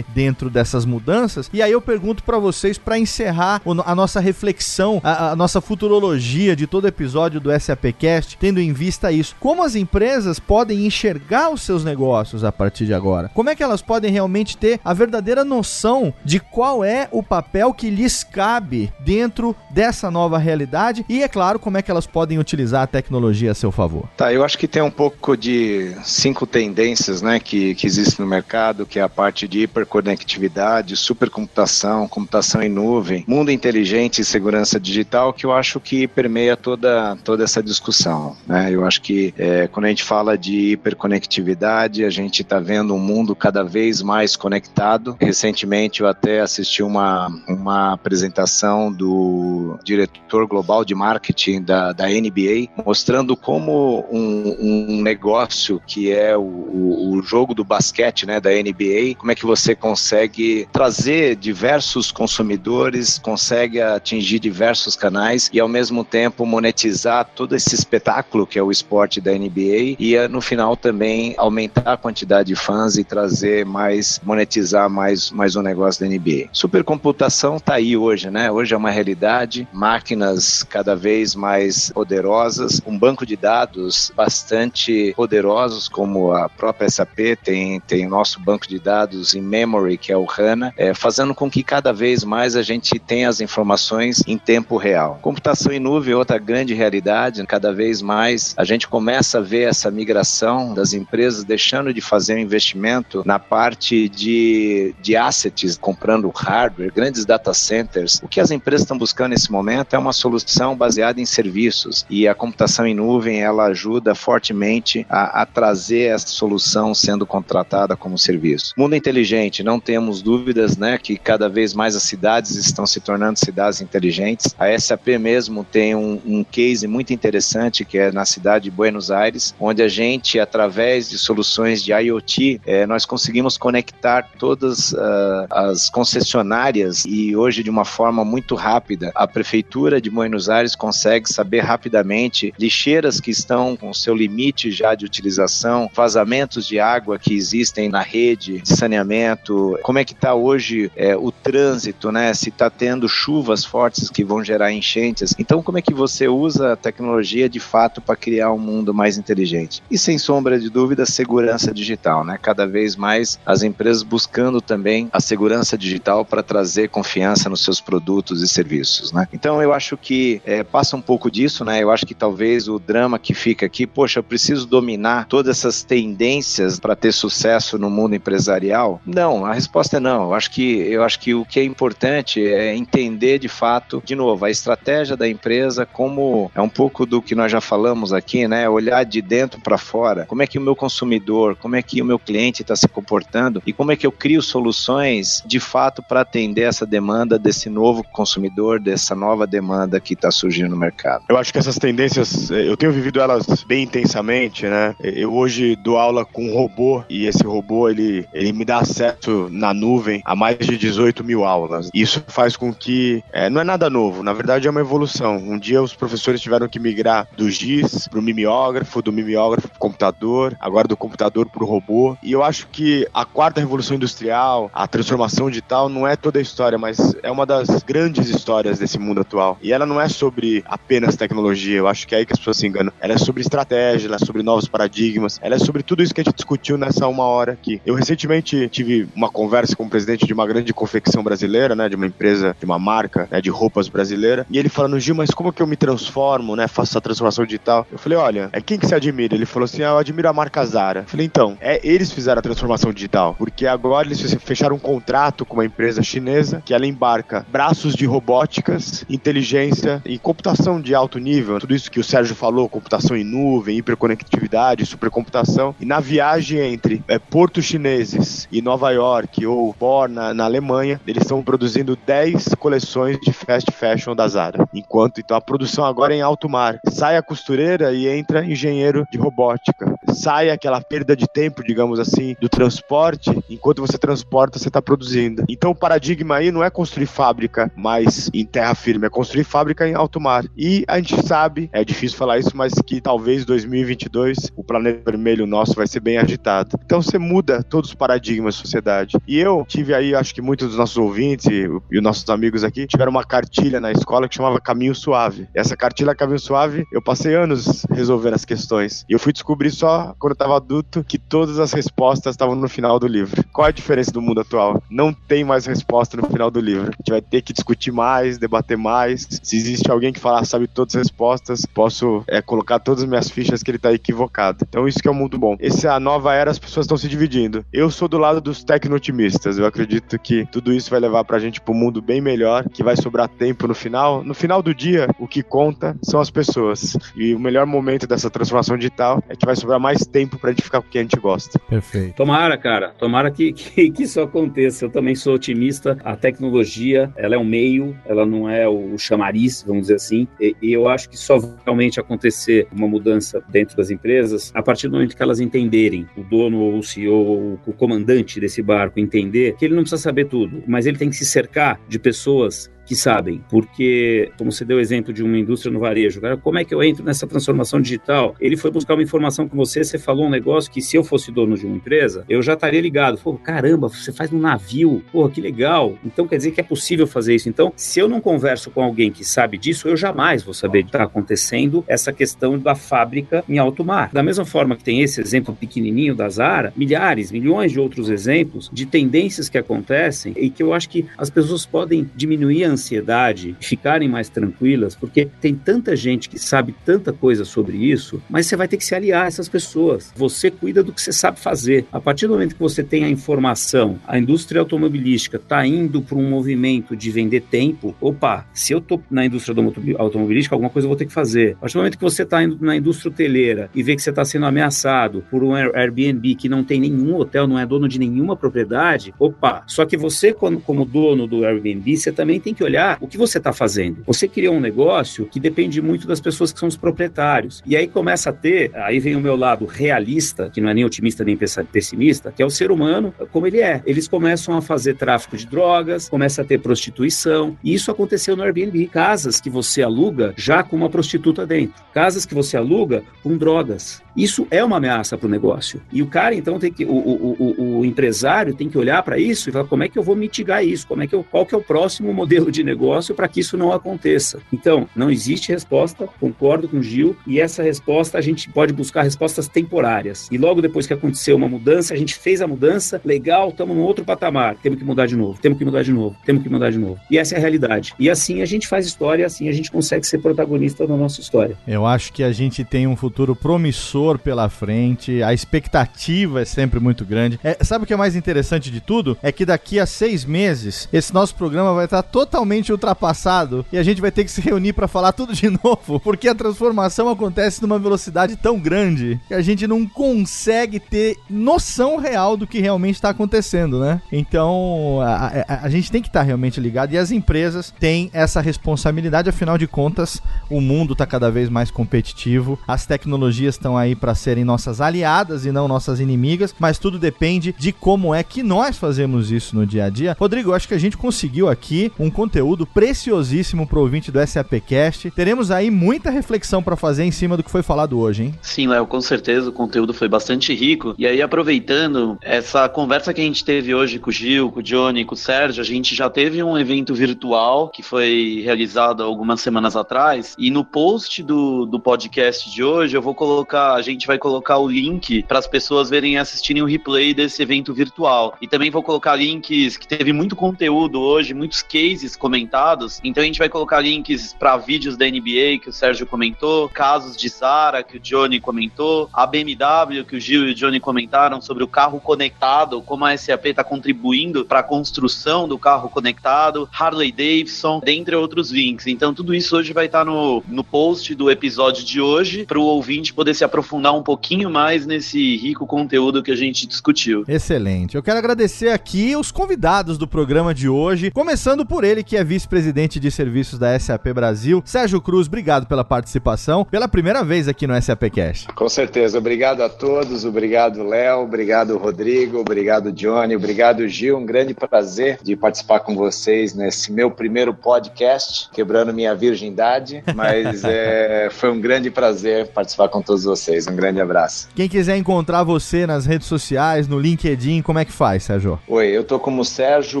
[0.14, 1.50] dentro dessas mudanças.
[1.52, 6.54] E aí eu pergunto para vocês, para encerrar a nossa reflexão, a, a nossa futurologia
[6.54, 11.62] de todo episódio do SAPcast, tendo em vista isso, como as empresas podem enxergar os
[11.62, 13.30] seus negócios a partir de agora?
[13.34, 17.72] Como é que elas podem realmente ter a verdadeira noção de qual é o papel
[17.72, 22.38] que lhes cabe dentro dessa nova realidade e, é claro, como é que elas podem
[22.38, 24.08] utilizar a tecnologia a seu favor?
[24.16, 28.28] Tá, eu acho que tem um pouco de cinco tendências né, que, que existem no
[28.28, 34.80] mercado, que é a parte de hiperconectividade, supercomputação, computação em nuvem, mundo inteligente e segurança
[34.80, 38.36] digital, que eu acho que permeia toda, toda essa discussão.
[38.46, 38.70] Né?
[38.72, 42.98] Eu acho que é, quando a gente fala de hiperconectividade, a gente está vendo um
[42.98, 45.16] mundo cada vez mais conectado.
[45.20, 52.68] Recentemente eu até assisti uma, uma apresentação do diretor global de marketing da, da NBA,
[52.84, 58.50] mostrando como um, um negócio que é o, o, o jogo do basquete né, da
[58.50, 65.68] NBA, como é que você consegue trazer diversos consumidores, consegue atingir diversos canais e ao
[65.68, 70.76] mesmo tempo monetizar todo esse espetáculo que é o esporte da NBA e no final
[70.76, 76.14] também aumentar a quantidade de fãs e trazer mais, monetizar mais, mais um negócio da
[76.14, 76.48] NBA.
[76.52, 78.50] Supercomputação está aí hoje, né?
[78.50, 85.88] Hoje é uma realidade, máquinas cada vez mais poderosas, um banco de dados bastante poderosos,
[85.88, 90.16] como a própria SAP tem, tem nosso banco de dados dados em memory, que é
[90.16, 94.36] o HANA, é, fazendo com que cada vez mais a gente tenha as informações em
[94.36, 95.18] tempo real.
[95.22, 99.68] Computação em nuvem é outra grande realidade, cada vez mais a gente começa a ver
[99.68, 106.30] essa migração das empresas deixando de fazer um investimento na parte de, de assets, comprando
[106.34, 108.20] hardware, grandes data centers.
[108.22, 112.28] O que as empresas estão buscando nesse momento é uma solução baseada em serviços e
[112.28, 118.18] a computação em nuvem ela ajuda fortemente a, a trazer essa solução sendo contratada como
[118.18, 118.74] serviço.
[118.76, 123.38] Mundo inteligente, não temos dúvidas, né, que cada vez mais as cidades estão se tornando
[123.38, 124.54] cidades inteligentes.
[124.58, 129.10] A SAP mesmo tem um, um case muito interessante que é na cidade de Buenos
[129.10, 135.46] Aires, onde a gente, através de soluções de IoT, é, nós conseguimos conectar todas uh,
[135.50, 139.12] as concessionárias e hoje de uma forma muito rápida.
[139.14, 144.94] A prefeitura de Buenos Aires consegue saber rapidamente lixeiras que estão com seu limite já
[144.94, 150.34] de utilização, vazamentos de água que existem na rede de saneamento, como é que está
[150.34, 152.32] hoje é, o trânsito, né?
[152.32, 155.34] Se está tendo chuvas fortes que vão gerar enchentes.
[155.38, 159.18] Então, como é que você usa a tecnologia de fato para criar um mundo mais
[159.18, 159.82] inteligente?
[159.90, 162.38] E sem sombra de dúvida, segurança digital, né?
[162.40, 167.80] Cada vez mais as empresas buscando também a segurança digital para trazer confiança nos seus
[167.80, 169.28] produtos e serviços, né?
[169.32, 171.82] Então, eu acho que é, passa um pouco disso, né?
[171.82, 175.82] Eu acho que talvez o drama que fica aqui, poxa, eu preciso dominar todas essas
[175.82, 178.77] tendências para ter sucesso no mundo empresarial?
[179.06, 180.24] Não, a resposta é não.
[180.24, 184.14] Eu acho que eu acho que o que é importante é entender de fato, de
[184.14, 188.46] novo, a estratégia da empresa como é um pouco do que nós já falamos aqui,
[188.46, 188.68] né?
[188.68, 190.26] Olhar de dentro para fora.
[190.26, 193.62] Como é que o meu consumidor, como é que o meu cliente está se comportando
[193.66, 198.02] e como é que eu crio soluções de fato para atender essa demanda desse novo
[198.04, 201.24] consumidor, dessa nova demanda que está surgindo no mercado.
[201.28, 204.94] Eu acho que essas tendências, eu tenho vivido elas bem intensamente, né?
[205.00, 209.48] Eu hoje dou aula com um robô e esse robô ele, ele me dá acesso
[209.50, 211.88] na nuvem a mais de 18 mil aulas.
[211.94, 215.38] Isso faz com que é, não é nada novo, na verdade é uma evolução.
[215.38, 219.76] Um dia os professores tiveram que migrar do GIS para o mimeógrafo, do mimeógrafo para
[219.76, 222.14] o computador, agora do computador para o robô.
[222.22, 226.42] E eu acho que a quarta revolução industrial, a transformação digital, não é toda a
[226.42, 229.56] história, mas é uma das grandes histórias desse mundo atual.
[229.62, 232.58] E ela não é sobre apenas tecnologia, eu acho que é aí que as pessoas
[232.58, 232.92] se enganam.
[233.00, 236.20] Ela é sobre estratégia, ela é sobre novos paradigmas, ela é sobre tudo isso que
[236.20, 237.80] a gente discutiu nessa uma hora aqui.
[237.86, 241.96] Eu recentemente tive uma conversa com o presidente de uma grande confecção brasileira, né, de
[241.96, 245.52] uma empresa, de uma marca, né, de roupas brasileira, e ele falando, Gil, mas como
[245.52, 247.86] que eu me transformo, né, faço essa transformação digital?
[247.92, 249.34] Eu falei, olha, é quem que você admira?
[249.34, 251.00] Ele falou assim, ah, eu admiro a marca Zara.
[251.00, 255.44] Eu falei, então, é eles fizeram a transformação digital, porque agora eles fecharam um contrato
[255.44, 261.18] com uma empresa chinesa que ela embarca braços de robóticas, inteligência e computação de alto
[261.18, 266.58] nível, tudo isso que o Sérgio falou, computação em nuvem, hiperconectividade, supercomputação, e na viagem
[266.60, 271.96] entre é, portos chineses e Nova York ou Bonn, na, na Alemanha, eles estão produzindo
[272.06, 274.68] 10 coleções de fast fashion da Zara.
[274.72, 276.78] Enquanto então a produção agora é em alto mar.
[276.88, 279.94] Sai a costureira e entra engenheiro de robótica.
[280.12, 283.30] Sai aquela perda de tempo, digamos assim, do transporte.
[283.50, 285.44] Enquanto você transporta, você está produzindo.
[285.48, 289.86] Então o paradigma aí não é construir fábrica mais em terra firme, é construir fábrica
[289.86, 290.44] em alto mar.
[290.56, 295.46] E a gente sabe, é difícil falar isso, mas que talvez 2022 o planeta vermelho
[295.46, 296.78] nosso vai ser bem agitado.
[296.84, 299.16] Então você muda todos os paradigmas da sociedade.
[299.26, 302.86] E eu tive aí, acho que muitos dos nossos ouvintes e, os nossos amigos aqui
[302.86, 305.48] tiveram uma cartilha na escola que chamava Caminho Suave.
[305.54, 309.04] E essa cartilha Caminho Suave, eu passei anos resolvendo as questões.
[309.08, 312.68] E eu fui descobrir só quando eu estava adulto que todas as respostas estavam no
[312.68, 313.44] final do livro.
[313.52, 314.82] Qual é a diferença do mundo atual?
[314.90, 316.88] Não tem mais resposta no final do livro.
[316.88, 319.26] A gente vai ter que discutir mais, debater mais.
[319.42, 323.30] Se existe alguém que falar sabe todas as respostas, posso é, colocar todas as minhas
[323.30, 324.64] fichas que ele está equivocado.
[324.68, 325.56] Então isso que é um mundo bom.
[325.60, 327.64] Essa é a nova era, as pessoas estão se dividindo.
[327.72, 329.58] Eu sou do lado dos tecno-otimistas.
[329.58, 332.82] Eu acredito que tudo isso vai levar pra gente para um mundo bem melhor, que
[332.82, 334.22] vai sobrar tempo no final.
[334.22, 336.96] No final do dia, o que conta são as pessoas.
[337.16, 340.62] E o melhor momento dessa transformação digital é que vai sobrar mais tempo pra gente
[340.62, 341.58] ficar com o que a gente gosta.
[341.58, 342.16] Perfeito.
[342.16, 342.90] Tomara, cara.
[342.98, 344.84] Tomara que, que, que isso aconteça.
[344.84, 345.98] Eu também sou otimista.
[346.04, 350.26] A tecnologia, ela é um meio, ela não é o chamariz, vamos dizer assim.
[350.40, 354.62] E, e eu acho que só vai realmente acontecer uma mudança dentro das empresas a
[354.62, 358.07] partir do momento que elas entenderem, o dono ou o CEO, o comandante
[358.40, 361.80] desse barco entender que ele não precisa saber tudo, mas ele tem que se cercar
[361.88, 366.22] de pessoas que sabem, porque, como você deu o exemplo de uma indústria no varejo,
[366.22, 368.34] cara, como é que eu entro nessa transformação digital?
[368.40, 371.30] Ele foi buscar uma informação com você, você falou um negócio que se eu fosse
[371.30, 373.18] dono de uma empresa, eu já estaria ligado.
[373.18, 375.98] Pô, caramba, você faz um navio, pô, que legal.
[376.02, 377.46] Então quer dizer que é possível fazer isso.
[377.46, 380.88] Então, se eu não converso com alguém que sabe disso, eu jamais vou saber que
[380.88, 384.08] está acontecendo essa questão da fábrica em alto mar.
[384.14, 388.70] Da mesma forma que tem esse exemplo pequenininho da Zara, milhares, milhões de outros exemplos
[388.72, 393.56] de tendências que acontecem e que eu acho que as pessoas podem diminuir a ansiedade,
[393.60, 398.56] ficarem mais tranquilas, porque tem tanta gente que sabe tanta coisa sobre isso, mas você
[398.56, 400.12] vai ter que se aliar a essas pessoas.
[400.16, 401.84] Você cuida do que você sabe fazer.
[401.92, 406.16] A partir do momento que você tem a informação, a indústria automobilística está indo para
[406.16, 409.54] um movimento de vender tempo, opa, se eu estou na indústria
[409.98, 411.56] automobilística, alguma coisa eu vou ter que fazer.
[411.56, 414.10] A partir do momento que você está indo na indústria hoteleira e vê que você
[414.10, 417.98] está sendo ameaçado por um Airbnb que não tem nenhum hotel, não é dono de
[417.98, 422.67] nenhuma propriedade, opa, só que você, como, dono do Airbnb, você também tem que olhar
[423.00, 424.02] o que você está fazendo.
[424.06, 427.62] Você criou um negócio que depende muito das pessoas que são os proprietários.
[427.66, 430.84] E aí começa a ter, aí vem o meu lado realista, que não é nem
[430.84, 433.82] otimista nem pessimista, que é o ser humano como ele é.
[433.86, 437.56] Eles começam a fazer tráfico de drogas, começa a ter prostituição.
[437.62, 438.86] E isso aconteceu no Airbnb.
[438.88, 441.82] Casas que você aluga já com uma prostituta dentro.
[441.92, 444.02] Casas que você aluga com drogas.
[444.18, 445.80] Isso é uma ameaça para o negócio.
[445.92, 446.84] E o cara, então, tem que.
[446.84, 449.96] O, o, o, o empresário tem que olhar para isso e falar como é que
[449.96, 450.88] eu vou mitigar isso?
[450.88, 453.56] Como é que eu, qual que é o próximo modelo de negócio para que isso
[453.56, 454.40] não aconteça?
[454.52, 459.02] Então, não existe resposta, concordo com o Gil, e essa resposta a gente pode buscar
[459.02, 460.28] respostas temporárias.
[460.30, 463.82] E logo depois que aconteceu uma mudança, a gente fez a mudança, legal, estamos num
[463.82, 466.70] outro patamar, temos que mudar de novo, temos que mudar de novo, temos que mudar
[466.70, 466.98] de novo.
[467.10, 467.94] E essa é a realidade.
[467.98, 471.56] E assim a gente faz história, assim a gente consegue ser protagonista da nossa história.
[471.66, 476.80] Eu acho que a gente tem um futuro promissor pela frente, a expectativa é sempre
[476.80, 477.38] muito grande.
[477.42, 479.16] É, sabe o que é mais interessante de tudo?
[479.22, 482.37] É que daqui a seis meses, esse nosso programa vai estar totalmente
[482.70, 486.28] ultrapassado e a gente vai ter que se reunir para falar tudo de novo, porque
[486.28, 492.36] a transformação acontece numa velocidade tão grande que a gente não consegue ter noção real
[492.36, 494.00] do que realmente está acontecendo, né?
[494.12, 498.10] Então, a, a, a gente tem que estar tá realmente ligado e as empresas têm
[498.12, 500.20] essa responsabilidade, afinal de contas,
[500.50, 505.44] o mundo está cada vez mais competitivo, as tecnologias estão aí para serem nossas aliadas
[505.44, 509.66] e não nossas inimigas, mas tudo depende de como é que nós fazemos isso no
[509.66, 510.16] dia a dia.
[510.18, 515.10] Rodrigo, acho que a gente conseguiu aqui um conteúdo preciosíssimo pro ouvinte do SAPcast.
[515.12, 518.34] Teremos aí muita reflexão para fazer em cima do que foi falado hoje, hein?
[518.42, 520.94] Sim, Léo, com certeza o conteúdo foi bastante rico.
[520.98, 524.62] E aí, aproveitando essa conversa que a gente teve hoje com o Gil, com o
[524.62, 529.40] Johnny, com o Sérgio, a gente já teve um evento virtual que foi realizado algumas
[529.40, 530.36] semanas atrás.
[530.38, 534.58] E no post do, do podcast de hoje, eu vou colocar, a gente vai colocar
[534.58, 538.36] o link para as pessoas verem e assistirem o replay desse evento virtual.
[538.42, 543.00] E também vou colocar links que teve muito conteúdo hoje, muitos cases comentados.
[543.02, 547.16] Então a gente vai colocar links para vídeos da NBA que o Sérgio comentou, casos
[547.16, 551.40] de Zara que o Johnny comentou, a BMW que o Gil e o Johnny comentaram
[551.40, 556.68] sobre o carro conectado, como a SAP está contribuindo para a construção do carro conectado,
[556.72, 558.86] Harley Davidson, dentre outros links.
[558.86, 562.58] Então tudo isso hoje vai estar tá no, no post do episódio de hoje para
[562.58, 567.24] o ouvinte poder se aprofundar um pouquinho mais nesse rico conteúdo que a gente discutiu.
[567.28, 567.96] Excelente.
[567.96, 572.24] Eu quero agradecer aqui os convidados do programa de hoje, começando por ele que é
[572.24, 575.26] vice-presidente de serviços da SAP Brasil, Sérgio Cruz.
[575.26, 578.46] Obrigado pela participação, pela primeira vez aqui no SAP Cash.
[578.54, 579.18] Com certeza.
[579.18, 580.24] Obrigado a todos.
[580.24, 581.18] Obrigado, Léo.
[581.20, 582.38] Obrigado, Rodrigo.
[582.38, 583.36] Obrigado, Johnny.
[583.36, 584.16] Obrigado, Gil.
[584.16, 590.02] Um grande prazer de participar com vocês nesse meu primeiro podcast, quebrando minha virgindade.
[590.14, 593.66] Mas é, foi um grande prazer participar com todos vocês.
[593.66, 594.48] Um grande abraço.
[594.54, 598.58] Quem quiser encontrar você nas redes sociais, no LinkedIn, como é que faz, Sérgio?
[598.66, 600.00] Oi, eu tô como Sérgio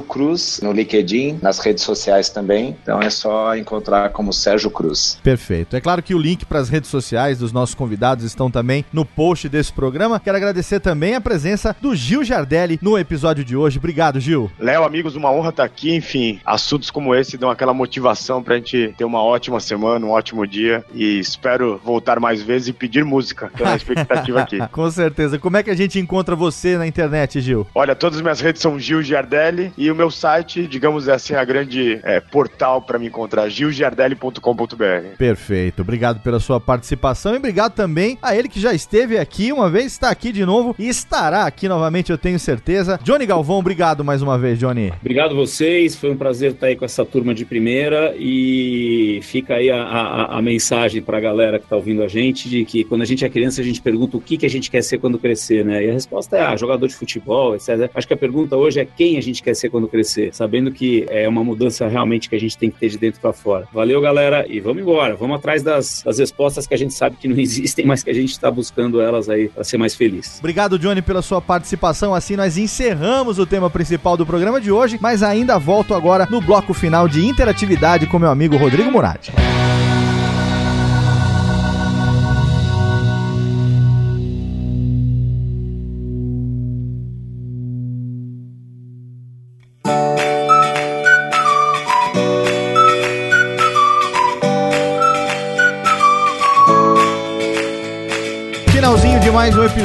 [0.00, 1.97] Cruz no LinkedIn, nas redes sociais
[2.32, 2.76] também.
[2.82, 5.18] Então é só encontrar como Sérgio Cruz.
[5.22, 5.76] Perfeito.
[5.76, 9.04] É claro que o link para as redes sociais dos nossos convidados estão também no
[9.04, 10.20] post desse programa.
[10.20, 13.78] Quero agradecer também a presença do Gil Jardelli no episódio de hoje.
[13.78, 14.50] Obrigado, Gil.
[14.58, 15.94] Léo, amigos, uma honra estar aqui.
[15.94, 20.46] Enfim, assuntos como esse dão aquela motivação pra gente ter uma ótima semana, um ótimo
[20.46, 23.50] dia e espero voltar mais vezes e pedir música.
[23.56, 24.58] Tô na expectativa aqui.
[24.72, 25.38] Com certeza.
[25.38, 27.66] Como é que a gente encontra você na internet, Gil?
[27.74, 31.38] Olha, todas as minhas redes são Gil Giardelli e o meu site, digamos assim, é
[31.38, 35.16] a grande é, portal para me encontrar, gilgiardelli.com.br.
[35.16, 35.82] Perfeito.
[35.82, 39.86] Obrigado pela sua participação e obrigado também a ele que já esteve aqui uma vez,
[39.86, 42.98] está aqui de novo e estará aqui novamente, eu tenho certeza.
[43.02, 44.92] Johnny Galvão, obrigado mais uma vez, Johnny.
[45.00, 49.54] Obrigado a vocês, foi um prazer estar aí com essa turma de primeira e fica
[49.54, 52.84] aí a, a, a mensagem para a galera que está ouvindo a gente de que
[52.84, 54.98] quando a gente é criança a gente pergunta o que, que a gente quer ser
[54.98, 55.84] quando crescer, né?
[55.84, 57.90] E a resposta é, ah, jogador de futebol, etc.
[57.94, 61.06] Acho que a pergunta hoje é quem a gente quer ser quando crescer, sabendo que
[61.08, 63.68] é uma mudança mudança realmente que a gente tem que ter de dentro para fora.
[63.72, 65.14] Valeu, galera, e vamos embora.
[65.14, 68.14] Vamos atrás das, das respostas que a gente sabe que não existem, mas que a
[68.14, 70.38] gente está buscando elas aí para ser mais feliz.
[70.40, 72.14] Obrigado, Johnny, pela sua participação.
[72.14, 76.40] Assim nós encerramos o tema principal do programa de hoje, mas ainda volto agora no
[76.40, 79.32] bloco final de interatividade com meu amigo Rodrigo Murati.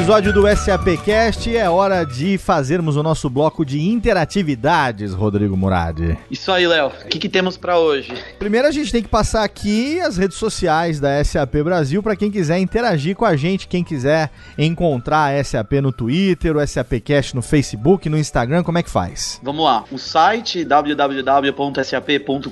[0.04, 1.56] Episódio do SAPcast.
[1.56, 6.18] É hora de fazermos o nosso bloco de interatividades, Rodrigo Murad.
[6.30, 6.88] Isso aí, Léo.
[6.88, 8.12] O que, que temos para hoje?
[8.38, 12.30] Primeiro a gente tem que passar aqui as redes sociais da SAP Brasil para quem
[12.30, 17.40] quiser interagir com a gente, quem quiser encontrar a SAP no Twitter, o SAPcast no
[17.40, 19.40] Facebook, no Instagram, como é que faz?
[19.42, 19.84] Vamos lá.
[19.90, 22.50] O site www.sap.com.br.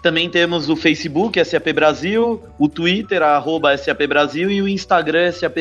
[0.00, 5.56] Também temos o Facebook SAP Brasil, o Twitter arroba SAP Brasil e o Instagram SAP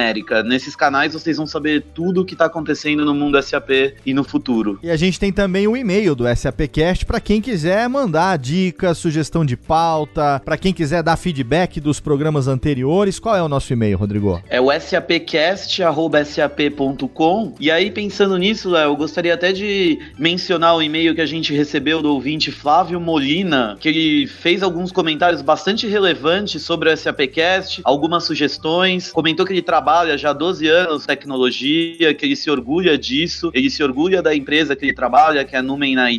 [0.00, 0.42] Latinoamérica.
[0.42, 3.70] Nesses canais vocês vão saber tudo o que está acontecendo no mundo SAP
[4.04, 4.80] e no futuro.
[4.82, 9.44] E a gente tem também o e-mail do SAPcast para quem quiser mandar dicas, sugestão
[9.44, 13.18] de pauta, para quem quiser dar feedback dos programas anteriores.
[13.18, 14.40] Qual é o nosso e-mail, Rodrigo?
[14.48, 17.54] É o sapcast@sap.com.
[17.60, 21.52] E aí pensando nisso, Léo, eu gostaria até de mencionar o e-mail que a gente
[21.54, 27.80] recebeu do ouvinte Flávio Molina, que ele fez alguns comentários bastante relevantes sobre o SAPcast,
[27.84, 32.50] algumas sugestões, comentou comentou que ele trabalha já há 12 anos tecnologia, que ele se
[32.50, 36.10] orgulha disso, ele se orgulha da empresa que ele trabalha, que é a Numen na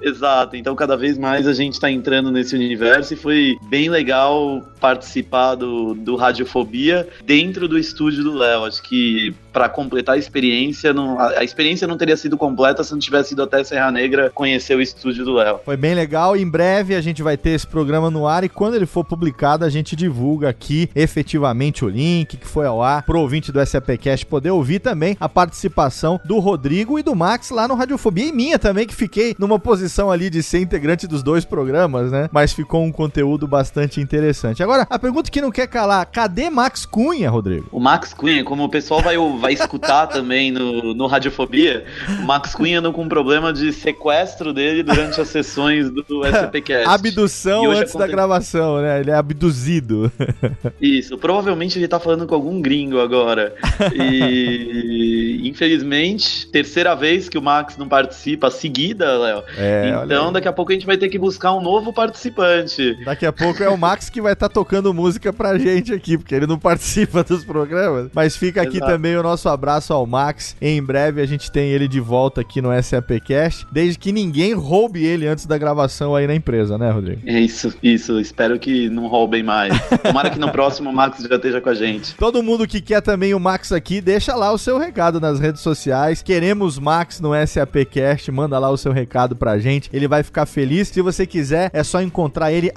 [0.00, 0.56] Exato.
[0.56, 5.54] Então cada vez mais a gente tá entrando nesse universo e foi bem legal participar
[5.54, 8.64] do, do Radiofobia dentro do estúdio do Léo.
[8.64, 12.92] Acho que para completar a experiência, não, a, a, experiência não teria sido completa se
[12.92, 15.60] não tivesse ido até Serra Negra conhecer o estúdio do Léo.
[15.64, 16.36] Foi bem legal.
[16.36, 19.64] Em breve a gente vai ter esse programa no ar e quando ele for publicado
[19.64, 24.26] a gente divulga aqui efetivamente o link que foi ao ar pro ouvinte do SAPcast
[24.26, 28.58] poder ouvir também a participação do Rodrigo e do Max lá no Radiofobia e minha
[28.58, 32.28] também que fiquei numa posição ali de ser integrante dos dois programas, né?
[32.30, 34.62] Mas ficou um conteúdo bastante interessante.
[34.62, 37.68] Agora, a pergunta que não quer calar, cadê Max Cunha, Rodrigo?
[37.72, 41.84] O Max Cunha, como o pessoal vai vai escutar também no, no Radiofobia,
[42.20, 46.26] o Max Cunha andou com um problema de sequestro dele durante as sessões do, do
[46.26, 46.88] SPCast.
[46.88, 49.00] Abdução antes da gravação, né?
[49.00, 50.10] Ele é abduzido.
[50.82, 53.54] Isso, provavelmente ele tá falando com algum gringo agora.
[53.94, 59.44] E infelizmente, terceira vez que o Max não participa seguida, Léo.
[59.56, 62.96] É, então daqui a pouco a gente vai ter que buscar um novo participante.
[63.04, 66.18] Daqui a pouco é o Max que vai estar tá tocando música pra gente aqui,
[66.18, 68.10] porque ele não participa dos programas.
[68.12, 68.92] Mas fica aqui Exato.
[68.92, 70.56] também o nosso abraço ao Max.
[70.60, 75.04] Em breve a gente tem ele de volta aqui no SAPcast, desde que ninguém roube
[75.04, 77.20] ele antes da gravação aí na empresa, né, Rodrigo?
[77.26, 78.18] É isso, isso.
[78.20, 79.74] Espero que não roubem mais.
[80.02, 82.14] Tomara que no próximo o Max já esteja com a gente.
[82.14, 85.60] Todo mundo que quer também o Max aqui, deixa lá o seu recado nas redes
[85.60, 86.22] sociais.
[86.22, 89.90] Queremos Max no SAPcast, manda lá o seu recado pra gente.
[89.92, 90.88] Ele vai ficar feliz.
[90.88, 92.70] Se você quiser, é só encontrar ele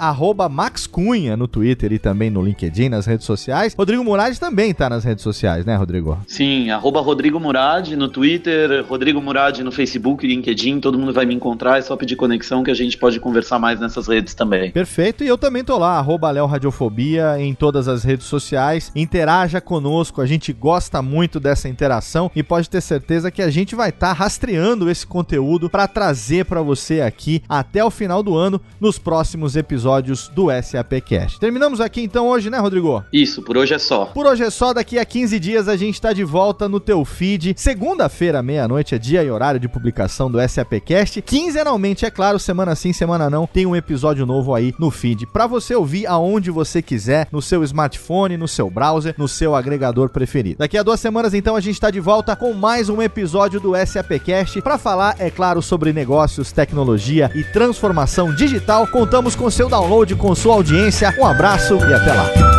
[0.49, 3.75] Max Cunha no Twitter e também no LinkedIn, nas redes sociais.
[3.77, 6.17] Rodrigo Murad também tá nas redes sociais, né, Rodrigo?
[6.27, 6.38] Sim,
[6.71, 11.79] arroba Rodrigo Murad no Twitter, Rodrigo Murad no Facebook, LinkedIn, todo mundo vai me encontrar,
[11.79, 14.71] é só pedir conexão que a gente pode conversar mais nessas redes também.
[14.71, 18.89] Perfeito, e eu também tô lá, arroba Léo Radiofobia em todas as redes sociais.
[18.95, 23.75] Interaja conosco, a gente gosta muito dessa interação e pode ter certeza que a gente
[23.75, 28.37] vai estar tá rastreando esse conteúdo para trazer para você aqui até o final do
[28.37, 31.37] ano nos próximos episódios do SAPcast.
[31.37, 33.03] Terminamos aqui então hoje, né, Rodrigo?
[33.11, 34.05] Isso, por hoje é só.
[34.05, 37.03] Por hoje é só, daqui a 15 dias a gente tá de volta no teu
[37.03, 37.55] feed.
[37.57, 41.21] Segunda-feira, meia-noite, é dia e horário de publicação do SAPcast.
[41.23, 45.47] Quinzenalmente, é claro, semana sim, semana não, tem um episódio novo aí no feed para
[45.47, 50.59] você ouvir aonde você quiser, no seu smartphone, no seu browser, no seu agregador preferido.
[50.59, 53.73] Daqui a duas semanas, então, a gente tá de volta com mais um episódio do
[53.75, 58.85] SAPcast para falar, é claro, sobre negócios, tecnologia e transformação digital.
[58.87, 61.15] Contamos com seu download, com sua audiência.
[61.17, 62.58] Um abraço e até lá.